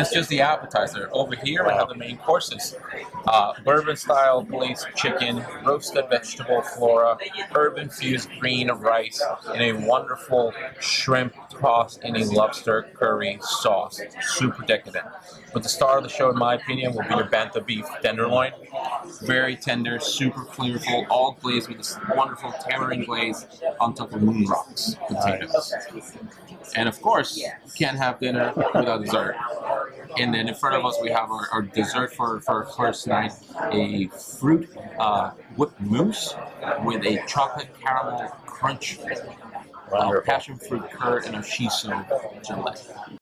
It's 0.00 0.12
just 0.12 0.28
the 0.28 0.40
appetizer. 0.40 1.08
Over 1.12 1.36
here, 1.36 1.64
we 1.64 1.72
have 1.72 1.88
the 1.88 1.96
main 1.96 2.18
courses. 2.18 2.76
Uh, 3.26 3.52
bourbon 3.64 3.96
style 3.96 4.42
glazed 4.42 4.86
chicken, 4.96 5.44
roasted 5.64 6.08
vegetable 6.10 6.62
flora, 6.62 7.18
herb 7.54 7.78
infused 7.78 8.28
green 8.40 8.70
rice, 8.70 9.22
and 9.52 9.62
a 9.62 9.72
wonderful 9.86 10.52
shrimp 10.80 11.34
tossed 11.50 12.02
in 12.02 12.16
a 12.16 12.24
lobster 12.24 12.90
curry 12.94 13.38
sauce. 13.42 14.00
Super 14.20 14.64
decadent. 14.64 15.06
But 15.52 15.62
the 15.62 15.68
star 15.68 15.98
of 15.98 16.02
the 16.02 16.08
show, 16.08 16.30
in 16.30 16.38
my 16.38 16.54
opinion, 16.54 16.71
will 16.76 17.02
be 17.02 17.14
your 17.14 17.24
bantha 17.24 17.64
beef 17.64 17.86
tenderloin. 18.02 18.52
Very 19.22 19.56
tender, 19.56 19.98
super 20.00 20.44
flavorful, 20.44 21.06
all 21.10 21.38
glazed 21.40 21.68
with 21.68 21.78
this 21.78 21.98
wonderful 22.14 22.52
tamarind 22.52 23.06
glaze 23.06 23.46
on 23.80 23.94
top 23.94 24.12
of 24.12 24.22
moon 24.22 24.44
rocks 24.46 24.96
potatoes. 25.08 25.74
And 26.76 26.88
of 26.88 27.00
course, 27.02 27.36
you 27.36 27.50
can't 27.76 27.98
have 27.98 28.20
dinner 28.20 28.52
without 28.74 29.04
dessert. 29.04 29.36
And 30.18 30.32
then 30.34 30.48
in 30.48 30.54
front 30.54 30.76
of 30.76 30.84
us, 30.84 30.98
we 31.02 31.10
have 31.10 31.30
our, 31.30 31.48
our 31.52 31.62
dessert 31.62 32.14
for, 32.14 32.40
for 32.40 32.64
our 32.64 32.72
first 32.72 33.06
night 33.06 33.32
a 33.72 34.08
fruit 34.08 34.68
uh, 34.98 35.30
whipped 35.56 35.80
mousse 35.80 36.34
with 36.84 37.04
a 37.06 37.22
chocolate 37.26 37.68
caramel 37.80 38.28
crunch, 38.46 38.98
uh, 39.92 40.20
passion 40.24 40.56
fruit 40.56 40.88
curd, 40.90 41.24
and 41.24 41.36
a 41.36 41.40
shiso 41.40 42.06
gelée. 42.42 43.18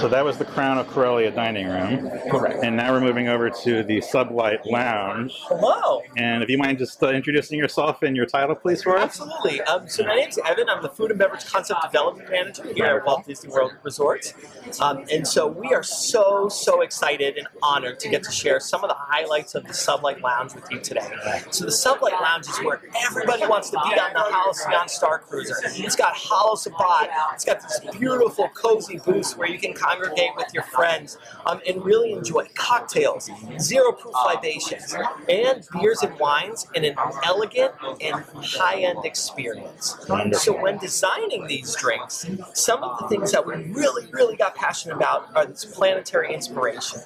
So 0.00 0.08
that 0.08 0.24
was 0.24 0.38
the 0.38 0.44
Crown 0.44 0.78
of 0.78 0.88
Corellia 0.88 1.30
dining 1.30 1.68
room. 1.68 2.10
Correct. 2.30 2.62
And 2.62 2.76
now 2.76 2.92
we're 2.92 3.00
moving 3.00 3.28
over 3.28 3.50
to 3.50 3.82
the 3.82 4.00
Sublight 4.00 4.64
Lounge. 4.64 5.32
Hello. 5.48 6.02
And 6.16 6.42
if 6.42 6.48
you 6.48 6.56
mind 6.56 6.78
just 6.78 7.02
uh, 7.02 7.10
introducing 7.10 7.58
yourself 7.58 8.02
and 8.02 8.16
your 8.16 8.24
title, 8.24 8.54
please, 8.54 8.82
for 8.82 8.96
us. 8.96 9.20
Absolutely. 9.20 9.60
Um, 9.62 9.88
so 9.88 10.04
my 10.04 10.14
name's 10.14 10.38
Evan. 10.46 10.68
I'm 10.70 10.82
the 10.82 10.88
Food 10.88 11.10
and 11.10 11.18
Beverage 11.18 11.44
Concept 11.44 11.82
Development 11.82 12.30
Manager 12.30 12.72
here 12.72 12.86
at 12.86 13.04
Walt 13.04 13.26
Disney 13.26 13.50
World 13.50 13.72
Resorts. 13.82 14.32
Um, 14.80 15.04
and 15.12 15.26
so 15.26 15.46
we 15.46 15.74
are 15.74 15.82
so, 15.82 16.48
so 16.48 16.80
excited 16.80 17.36
and 17.36 17.46
honored 17.62 17.98
to 18.00 18.08
get 18.08 18.22
to 18.24 18.32
share 18.32 18.60
some 18.60 18.82
of 18.82 18.88
the 18.88 18.96
highlights 18.96 19.54
of 19.54 19.64
the 19.64 19.74
Sublight 19.74 20.22
Lounge 20.22 20.54
with 20.54 20.70
you 20.70 20.80
today. 20.80 21.08
So 21.50 21.64
the 21.64 21.70
Sublight 21.70 22.18
Lounge 22.20 22.48
is 22.48 22.56
where 22.58 22.80
everybody 23.04 23.46
wants 23.46 23.70
to 23.70 23.76
be 23.84 23.98
on 23.98 24.12
the 24.14 24.20
Halcyon 24.20 24.88
Star 24.88 25.18
Cruiser. 25.18 25.56
It's 25.64 25.96
got 25.96 26.14
Hollow 26.14 26.54
Sabat. 26.54 27.10
It's 27.34 27.44
got 27.44 27.60
this 27.60 27.80
beautiful, 27.98 28.48
cozy 28.50 28.98
booth 28.98 29.36
where 29.36 29.48
you 29.48 29.58
can 29.58 29.65
congregate 29.74 30.30
with 30.36 30.52
your 30.52 30.62
friends 30.64 31.18
um, 31.46 31.60
and 31.66 31.84
really 31.84 32.12
enjoy 32.12 32.46
cocktails, 32.54 33.30
zero 33.58 33.92
proof 33.92 34.14
libations, 34.24 34.94
and 35.28 35.66
beers 35.72 36.02
and 36.02 36.18
wines 36.18 36.66
in 36.74 36.84
an 36.84 36.94
elegant 37.24 37.72
and 38.00 38.24
high 38.42 38.80
end 38.80 38.98
experience. 39.04 39.96
So, 40.32 40.52
when 40.60 40.78
designing 40.78 41.46
these 41.46 41.74
drinks, 41.76 42.26
some 42.54 42.82
of 42.82 42.98
the 43.00 43.08
things 43.08 43.32
that 43.32 43.46
we 43.46 43.54
really, 43.54 44.06
really 44.12 44.36
got 44.36 44.54
passionate 44.54 44.94
about 44.96 45.28
are 45.34 45.46
these 45.46 45.64
planetary 45.64 46.32
inspirations. 46.32 47.04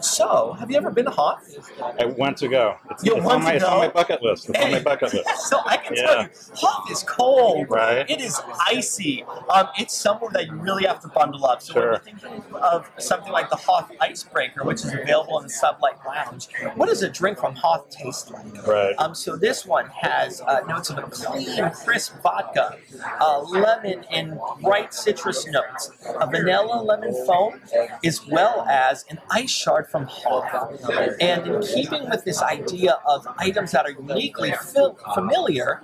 So, 0.00 0.52
have 0.58 0.70
you 0.70 0.76
ever 0.76 0.90
been 0.90 1.04
to 1.06 1.10
Hoth? 1.10 1.56
I 2.00 2.04
want 2.06 2.36
to 2.38 2.48
go. 2.48 2.76
It's, 2.90 3.04
it's 3.04 3.26
on 3.26 3.42
my, 3.42 3.54
it's 3.54 3.64
on 3.64 3.78
my 3.78 3.88
bucket 3.88 4.22
list. 4.22 4.48
It's 4.48 4.58
on 4.58 4.70
my 4.72 4.80
bucket 4.80 5.14
list. 5.14 5.28
So 5.48 5.60
I 5.64 5.76
can 5.78 5.94
Yeah. 5.96 6.06
tell 6.06 6.22
you, 6.24 6.28
Hoth 6.54 6.90
is 6.90 7.02
cold. 7.04 7.70
Right. 7.70 8.08
It 8.08 8.20
is 8.20 8.38
icy. 8.66 9.24
Um, 9.50 9.68
it's 9.78 9.96
somewhere 9.96 10.30
that 10.32 10.46
you 10.46 10.54
really 10.56 10.84
have 10.84 11.00
to 11.00 11.08
bundle 11.08 11.46
up. 11.46 11.62
So 11.62 11.74
Sure. 11.74 11.97
When 12.04 12.18
you're 12.20 12.30
thinking 12.30 12.54
of 12.54 12.90
something 12.98 13.32
like 13.32 13.50
the 13.50 13.56
Hoth 13.56 13.90
Icebreaker, 14.00 14.64
which 14.64 14.84
is 14.84 14.92
available 14.92 15.38
in 15.38 15.46
the 15.46 15.52
Sublight 15.52 16.04
Lounge, 16.06 16.48
what 16.74 16.88
does 16.88 17.02
a 17.02 17.08
drink 17.08 17.38
from 17.38 17.54
Hoth 17.54 17.90
taste 17.90 18.30
like? 18.30 18.66
Right. 18.66 18.94
Um, 18.98 19.14
so 19.14 19.36
this 19.36 19.64
one 19.66 19.86
has 19.88 20.40
uh, 20.40 20.60
notes 20.68 20.90
of 20.90 20.98
a 20.98 21.02
clean, 21.02 21.70
crisp 21.70 22.20
vodka, 22.22 22.78
uh, 23.20 23.40
lemon 23.42 24.04
and 24.10 24.38
bright 24.62 24.94
citrus 24.94 25.46
notes, 25.46 25.90
a 26.20 26.26
vanilla 26.26 26.82
lemon 26.82 27.14
foam, 27.26 27.60
as 28.04 28.26
well 28.26 28.66
as 28.68 29.04
an 29.10 29.18
ice 29.30 29.50
shard 29.50 29.88
from 29.88 30.04
Hoth. 30.04 30.80
And 31.20 31.46
in 31.46 31.62
keeping 31.62 32.08
with 32.08 32.24
this 32.24 32.42
idea 32.42 32.98
of 33.06 33.26
items 33.38 33.72
that 33.72 33.84
are 33.86 33.92
uniquely 33.92 34.52
fil- 34.72 34.98
familiar, 35.14 35.82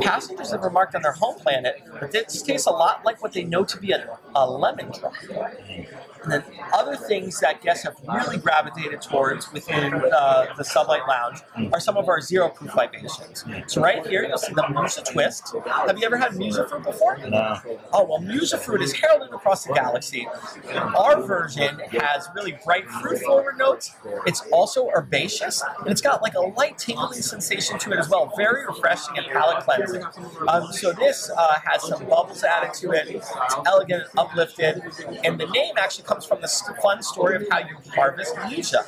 passengers 0.00 0.50
have 0.50 0.62
remarked 0.62 0.94
on 0.94 1.02
their 1.02 1.12
home 1.12 1.36
planet 1.38 1.82
that 2.00 2.12
this 2.12 2.42
tastes 2.42 2.66
a 2.66 2.70
lot 2.70 3.04
like 3.04 3.22
what 3.22 3.32
they 3.32 3.44
know 3.44 3.64
to 3.64 3.78
be 3.78 3.92
a, 3.92 4.18
a 4.34 4.48
lemon 4.48 4.90
drop. 4.98 5.14
Bye. 5.56 5.97
And 6.30 6.44
then 6.44 6.60
other 6.74 6.96
things 6.96 7.40
that 7.40 7.62
guests 7.62 7.84
have 7.84 7.96
really 8.06 8.36
gravitated 8.36 9.00
towards 9.00 9.50
within 9.52 9.94
uh, 9.94 10.46
the 10.56 10.62
Sublight 10.62 11.06
Lounge 11.08 11.40
are 11.72 11.80
some 11.80 11.96
of 11.96 12.08
our 12.08 12.20
zero 12.20 12.50
proof 12.50 12.74
libations. 12.74 13.44
So 13.66 13.80
right 13.80 14.06
here 14.06 14.24
you'll 14.24 14.36
see 14.36 14.52
the 14.52 14.68
Musa 14.68 15.02
Twist. 15.02 15.54
Have 15.66 15.98
you 15.98 16.04
ever 16.04 16.18
had 16.18 16.36
Musa 16.36 16.68
fruit 16.68 16.84
before? 16.84 17.16
No. 17.16 17.58
Oh 17.92 18.04
well, 18.04 18.20
Musa 18.20 18.58
fruit 18.58 18.82
is 18.82 18.92
heralded 18.92 19.32
across 19.32 19.64
the 19.64 19.72
galaxy. 19.72 20.28
Our 20.74 21.22
version 21.22 21.80
has 21.92 22.28
really 22.34 22.58
bright 22.64 22.86
fruit 22.86 23.20
forward 23.20 23.56
notes. 23.56 23.94
It's 24.26 24.42
also 24.52 24.90
herbaceous, 24.94 25.62
and 25.80 25.88
it's 25.88 26.02
got 26.02 26.20
like 26.20 26.34
a 26.34 26.40
light 26.40 26.76
tingling 26.76 27.22
sensation 27.22 27.78
to 27.78 27.92
it 27.92 27.98
as 27.98 28.10
well. 28.10 28.32
Very 28.36 28.66
refreshing 28.66 29.16
and 29.16 29.26
palate 29.28 29.64
cleansing. 29.64 30.04
Um, 30.46 30.72
so 30.72 30.92
this 30.92 31.30
uh, 31.34 31.58
has 31.64 31.88
some 31.88 32.04
bubbles 32.06 32.44
added 32.44 32.74
to 32.74 32.90
it. 32.92 33.08
It's 33.08 33.32
elegant 33.66 34.02
and 34.02 34.18
uplifted, 34.18 34.82
and 35.24 35.40
the 35.40 35.46
name 35.46 35.74
actually 35.78 36.04
comes 36.04 36.17
from 36.26 36.40
the 36.40 36.48
fun 36.82 37.02
story 37.02 37.36
of 37.36 37.46
how 37.50 37.58
you 37.58 37.76
harvest 37.94 38.34
musa. 38.48 38.84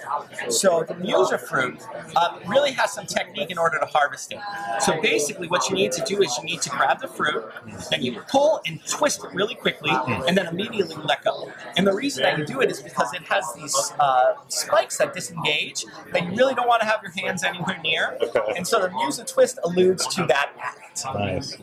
So 0.49 0.85
the 0.87 0.95
musa 0.95 1.39
fruit 1.39 1.81
um, 2.17 2.41
really 2.47 2.73
has 2.73 2.93
some 2.93 3.07
technique 3.07 3.51
in 3.51 3.59
order 3.59 3.79
to 3.79 3.87
harvest 3.87 4.33
it. 4.33 4.39
So 4.81 5.01
basically, 5.01 5.49
what 5.49 5.69
you 5.69 5.75
need 5.75 5.93
to 5.93 6.05
do 6.05 6.23
is 6.23 6.37
you 6.39 6.45
need 6.45 6.63
to 6.63 6.71
grab 6.71 7.01
the 7.01 7.09
fruit, 7.09 7.45
then 7.91 8.03
you 8.03 8.21
pull 8.29 8.61
and 8.67 8.81
twist 8.87 9.25
it 9.25 9.33
really 9.35 9.55
quickly, 9.55 9.91
and 10.27 10.37
then 10.37 10.47
immediately 10.47 10.97
let 11.05 11.25
go. 11.25 11.51
And 11.77 11.87
the 11.87 11.95
reason 11.95 12.23
that 12.23 12.39
you 12.39 12.47
do 12.47 12.61
it 12.61 12.71
is 12.71 12.83
because 12.83 13.13
it 13.15 13.23
has 13.23 13.45
these 13.55 13.93
uh, 13.99 14.35
spikes 14.49 14.99
that 14.99 15.15
disengage 15.15 15.85
that 16.13 16.25
you 16.25 16.31
really 16.37 16.55
don't 16.55 16.69
want 16.69 16.81
to 16.83 16.87
have 16.87 17.01
your 17.03 17.13
hands 17.13 17.45
anywhere 17.45 17.79
near. 17.83 18.19
And 18.57 18.67
so 18.67 18.81
the 18.81 18.91
musa 18.91 19.25
twist 19.25 19.59
alludes 19.65 20.07
to 20.15 20.27
that 20.27 20.53
act. 20.61 20.90
Nice. 21.05 21.57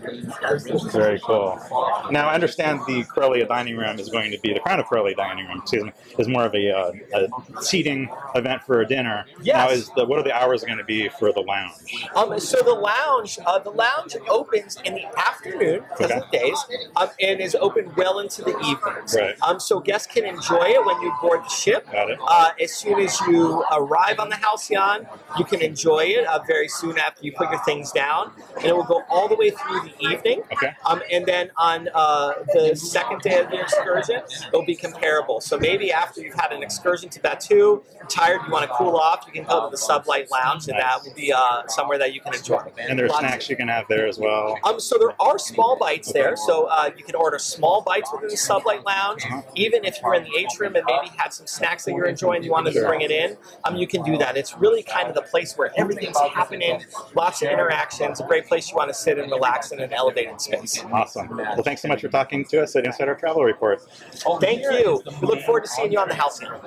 Very 0.91 1.19
cool. 1.19 1.59
Now, 2.11 2.29
I 2.29 2.33
understand 2.33 2.81
the 2.87 3.03
Corellia 3.03 3.47
dining 3.47 3.77
room 3.77 3.99
is 3.99 4.09
going 4.09 4.31
to 4.31 4.39
be 4.39 4.53
the 4.53 4.59
Crown 4.59 4.79
of 4.79 4.85
Corellia 4.85 5.15
dining 5.15 5.47
room. 5.47 5.59
Excuse 5.61 5.83
me, 5.83 5.91
is 6.19 6.27
more 6.27 6.45
of 6.45 6.53
a, 6.55 6.71
uh, 6.71 6.91
a 7.15 7.61
seating 7.61 8.09
event 8.35 8.63
for 8.63 8.81
a 8.81 8.87
dinner. 8.87 9.25
Yes. 9.41 9.55
Now, 9.55 9.69
is 9.69 9.89
the 9.95 10.05
what 10.05 10.19
are 10.19 10.23
the 10.23 10.33
hours 10.33 10.63
going 10.63 10.77
to 10.77 10.83
be 10.83 11.09
for 11.09 11.31
the 11.31 11.41
lounge? 11.41 11.73
Um, 12.15 12.39
so 12.39 12.61
the 12.61 12.73
lounge, 12.73 13.39
uh, 13.45 13.59
the 13.59 13.69
lounge 13.71 14.15
opens 14.29 14.77
in 14.83 14.93
the 14.95 15.05
afternoon, 15.17 15.83
Okay. 15.99 16.21
days, 16.31 16.57
um, 16.95 17.09
and 17.19 17.39
is 17.39 17.55
open 17.55 17.91
well 17.95 18.19
into 18.19 18.41
the 18.43 18.57
evenings. 18.59 19.15
Right. 19.15 19.35
Um, 19.41 19.59
so 19.59 19.79
guests 19.79 20.11
can 20.11 20.25
enjoy 20.25 20.65
it 20.65 20.85
when 20.85 21.01
you 21.01 21.13
board 21.21 21.43
the 21.43 21.49
ship. 21.49 21.89
Got 21.91 22.09
it. 22.09 22.19
Uh, 22.21 22.51
as 22.61 22.73
soon 22.73 22.99
as 22.99 23.19
you 23.21 23.63
arrive 23.71 24.19
on 24.19 24.29
the 24.29 24.35
Halcyon, 24.35 25.07
you 25.37 25.45
can 25.45 25.61
enjoy 25.61 26.05
it 26.05 26.25
uh, 26.25 26.39
very 26.47 26.67
soon 26.67 26.97
after 26.97 27.23
you 27.23 27.31
put 27.33 27.49
your 27.49 27.63
things 27.63 27.91
down, 27.91 28.31
and 28.57 28.65
it 28.65 28.75
will 28.75 28.83
go 28.83 29.03
all 29.09 29.26
the 29.27 29.35
way 29.35 29.49
through 29.49 29.81
the 29.81 29.93
evening. 30.11 30.41
Okay. 30.51 30.71
Um, 30.85 31.01
and 31.11 31.25
then 31.25 31.51
on 31.57 31.89
uh, 31.93 32.33
the 32.53 32.75
second 32.75 33.21
day 33.21 33.39
of 33.39 33.49
the 33.49 33.59
excursion, 33.59 34.21
it'll 34.47 34.65
be 34.65 34.75
comparable. 34.75 35.41
So 35.41 35.57
maybe 35.57 35.91
after 35.91 36.21
you've 36.21 36.35
had 36.35 36.51
an 36.51 36.63
excursion 36.63 37.09
to 37.09 37.19
Batuu, 37.19 37.83
tired, 38.09 38.41
you 38.45 38.51
want 38.51 38.69
to 38.69 38.75
cool 38.75 38.95
off, 38.95 39.23
you 39.27 39.33
can 39.33 39.43
go 39.43 39.69
to 39.69 39.71
the 39.71 39.77
Sublight 39.77 40.29
Lounge, 40.29 40.67
and 40.67 40.77
that 40.77 41.03
will 41.03 41.13
be 41.13 41.33
uh, 41.33 41.63
somewhere 41.67 41.97
that 41.97 42.13
you 42.13 42.21
can 42.21 42.33
enjoy. 42.33 42.61
And 42.77 42.97
there's 42.97 43.09
Lots 43.09 43.19
snacks 43.21 43.49
you 43.49 43.55
can 43.55 43.67
have 43.67 43.85
there 43.87 44.07
as 44.07 44.17
well. 44.17 44.57
um, 44.63 44.79
so 44.79 44.97
there 44.97 45.19
are 45.21 45.37
small 45.37 45.77
bites 45.77 46.11
there, 46.13 46.35
so 46.35 46.65
uh, 46.65 46.89
you 46.97 47.03
can 47.03 47.15
order 47.15 47.39
small 47.39 47.81
bites 47.81 48.09
within 48.13 48.29
the 48.29 48.35
Sublight 48.35 48.83
Lounge. 48.85 49.25
Even 49.55 49.85
if 49.85 49.97
you're 50.01 50.13
in 50.13 50.23
the 50.23 50.37
atrium 50.37 50.75
and 50.75 50.85
maybe 50.85 51.09
had 51.17 51.33
some 51.33 51.47
snacks 51.47 51.85
that 51.85 51.93
you're 51.93 52.05
enjoying, 52.05 52.43
you 52.43 52.51
wanted 52.51 52.73
to 52.73 52.85
bring 52.85 53.01
it 53.01 53.11
in, 53.11 53.37
um, 53.65 53.75
you 53.75 53.87
can 53.87 54.03
do 54.03 54.17
that. 54.17 54.37
It's 54.37 54.57
really 54.57 54.83
kind 54.83 55.07
of 55.07 55.15
the 55.15 55.21
place 55.21 55.57
where 55.57 55.71
everything's 55.77 56.17
happening, 56.33 56.83
lots 57.15 57.41
of 57.41 57.49
interactions, 57.49 58.19
a 58.19 58.27
great 58.27 58.47
place 58.47 58.69
you 58.69 58.75
want 58.75 58.89
to 58.89 58.93
sit 58.93 59.16
and 59.17 59.31
relax 59.31 59.71
in 59.71 59.79
an 59.79 59.93
elevated 59.93 60.39
space. 60.41 60.83
Awesome. 60.91 61.35
Well, 61.37 61.63
thanks 61.63 61.81
so 61.81 61.87
much 61.87 62.01
for 62.01 62.09
talking 62.09 62.45
to 62.45 62.63
us 62.63 62.75
at 62.75 62.85
Insider 62.85 63.15
Travel 63.15 63.43
Report. 63.43 63.81
Thank 64.39 64.61
you. 64.61 65.01
We 65.21 65.27
look 65.27 65.41
forward 65.41 65.63
to 65.63 65.69
seeing 65.69 65.91
you 65.91 65.99
on 65.99 66.07
the 66.07 66.15
Halcyon. 66.15 66.59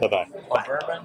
Bye 0.00 0.08
bye. 0.08 0.26
Bye. 0.50 1.00